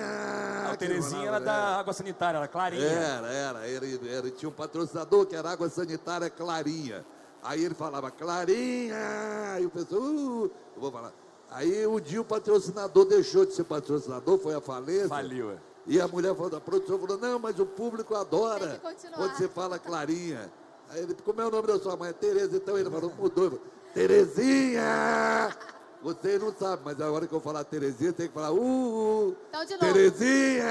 A 0.65 0.71
que 0.71 0.77
Terezinha 0.77 1.09
falava, 1.09 1.27
era 1.37 1.39
da 1.39 1.53
é. 1.53 1.79
água 1.79 1.93
sanitária, 1.93 2.37
era 2.37 2.47
clarinha. 2.49 2.83
Era, 2.83 3.27
era. 3.27 3.67
Ele, 3.67 3.99
ele 4.09 4.31
tinha 4.31 4.49
um 4.49 4.51
patrocinador 4.51 5.25
que 5.25 5.35
era 5.35 5.49
água 5.49 5.69
sanitária 5.69 6.29
Clarinha. 6.29 7.05
Aí 7.41 7.63
ele 7.63 7.73
falava, 7.73 8.11
Clarinha! 8.11 9.57
E 9.61 9.65
o 9.65 9.69
pessoal, 9.69 10.01
uh, 10.01 10.51
eu 10.75 10.81
vou 10.81 10.91
falar. 10.91 11.13
Aí 11.49 11.87
um 11.87 11.99
dia 11.99 12.19
o 12.19 12.25
patrocinador 12.25 13.05
deixou 13.05 13.45
de 13.45 13.53
ser 13.53 13.63
patrocinador, 13.63 14.37
foi 14.37 14.53
a 14.53 14.59
falência. 14.59 15.07
Faliu, 15.07 15.51
é. 15.51 15.57
E 15.87 16.01
a 16.01 16.07
mulher 16.07 16.35
falou, 16.35 16.57
a 16.57 16.61
produção 16.61 16.99
falou, 16.99 17.17
não, 17.17 17.39
mas 17.39 17.57
o 17.59 17.65
público 17.65 18.15
adora 18.15 18.81
quando 18.81 19.37
você 19.37 19.47
fala 19.47 19.79
Clarinha. 19.79 20.51
Aí 20.89 21.03
ele, 21.03 21.15
como 21.23 21.41
é 21.41 21.45
o 21.45 21.51
nome 21.51 21.67
da 21.67 21.79
sua 21.79 21.95
mãe? 21.95 22.11
Tereza. 22.11 22.57
Então 22.57 22.77
ele 22.77 22.89
falou, 22.89 23.13
mudou. 23.17 23.61
Terezinha! 23.93 25.55
Vocês 26.01 26.41
não 26.41 26.53
sabem, 26.53 26.85
mas 26.85 27.01
a 27.01 27.11
hora 27.11 27.27
que 27.27 27.33
eu 27.33 27.39
falar 27.39 27.63
Terezinha, 27.63 28.13
tem 28.13 28.27
que 28.27 28.33
falar, 28.33 28.51
uh, 28.51 29.29
uh 29.29 29.37
Então, 29.49 29.65
de 29.65 29.73
novo. 29.73 29.93
Terezinha! 29.93 30.65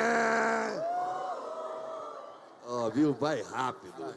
Ó, 2.67 2.91
viu? 2.91 3.13
Vai 3.13 3.43
rápido. 3.43 4.15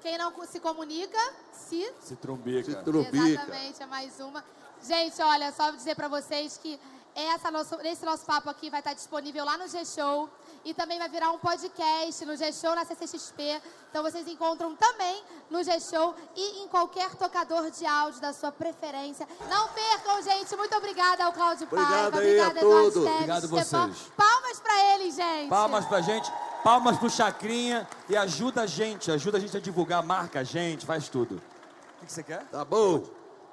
Quem 0.00 0.16
não 0.16 0.32
se 0.46 0.60
comunica, 0.60 1.18
se 1.52 1.92
Se 2.00 2.16
trumbica. 2.16 2.70
Se 2.70 2.84
trubica. 2.84 3.16
Exatamente, 3.26 3.82
é 3.82 3.86
mais 3.86 4.18
uma. 4.20 4.44
Gente, 4.82 5.20
olha, 5.20 5.52
só 5.52 5.70
dizer 5.72 5.94
pra 5.96 6.08
vocês 6.08 6.56
que 6.56 6.78
essa 7.24 7.50
nosso, 7.50 7.74
esse 7.82 8.04
nosso 8.04 8.24
papo 8.24 8.48
aqui 8.48 8.70
vai 8.70 8.80
estar 8.80 8.94
disponível 8.94 9.44
lá 9.44 9.56
no 9.58 9.66
G-Show 9.68 10.28
e 10.64 10.74
também 10.74 10.98
vai 10.98 11.08
virar 11.08 11.30
um 11.30 11.38
podcast 11.38 12.24
no 12.24 12.36
G-Show, 12.36 12.74
na 12.74 12.84
CCXP. 12.84 13.60
Então 13.90 14.02
vocês 14.02 14.26
encontram 14.28 14.74
também 14.76 15.22
no 15.50 15.62
G-Show 15.62 16.14
e 16.36 16.62
em 16.62 16.68
qualquer 16.68 17.14
tocador 17.16 17.70
de 17.70 17.86
áudio 17.86 18.20
da 18.20 18.32
sua 18.32 18.52
preferência. 18.52 19.26
Não 19.48 19.68
percam, 19.68 20.22
gente. 20.22 20.54
Muito 20.56 20.76
obrigada 20.76 21.24
ao 21.24 21.32
Cláudio 21.32 21.66
Obrigado 21.66 21.90
Paiva. 21.90 22.16
Obrigada, 22.18 22.58
Eduardo 22.60 22.92
todos. 22.92 22.94
Teves, 23.04 23.14
Obrigado 23.14 23.46
Stefan. 23.48 23.88
vocês. 23.88 24.12
Palmas 24.16 24.60
pra 24.60 24.94
eles, 24.94 25.14
gente. 25.14 25.48
Palmas 25.48 25.84
pra 25.86 26.00
gente, 26.00 26.32
palmas 26.62 26.98
pro 26.98 27.10
Chacrinha 27.10 27.88
e 28.08 28.16
ajuda 28.16 28.62
a 28.62 28.66
gente, 28.66 29.10
ajuda 29.10 29.38
a 29.38 29.40
gente 29.40 29.56
a 29.56 29.60
divulgar, 29.60 30.02
marca 30.02 30.40
a 30.40 30.44
gente, 30.44 30.84
faz 30.86 31.08
tudo. 31.08 31.36
O 31.36 32.00
que, 32.00 32.06
que 32.06 32.12
você 32.12 32.22
quer? 32.22 32.44
Tá 32.46 32.64
bom? 32.64 33.02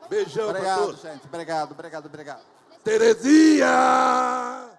Beijão 0.10 0.50
pra 0.50 0.60
Obrigado, 0.60 0.86
todos. 0.86 1.02
gente. 1.02 1.26
Obrigado, 1.26 1.72
obrigado, 1.72 2.06
obrigado. 2.06 2.55
Terezinha! 2.86 4.75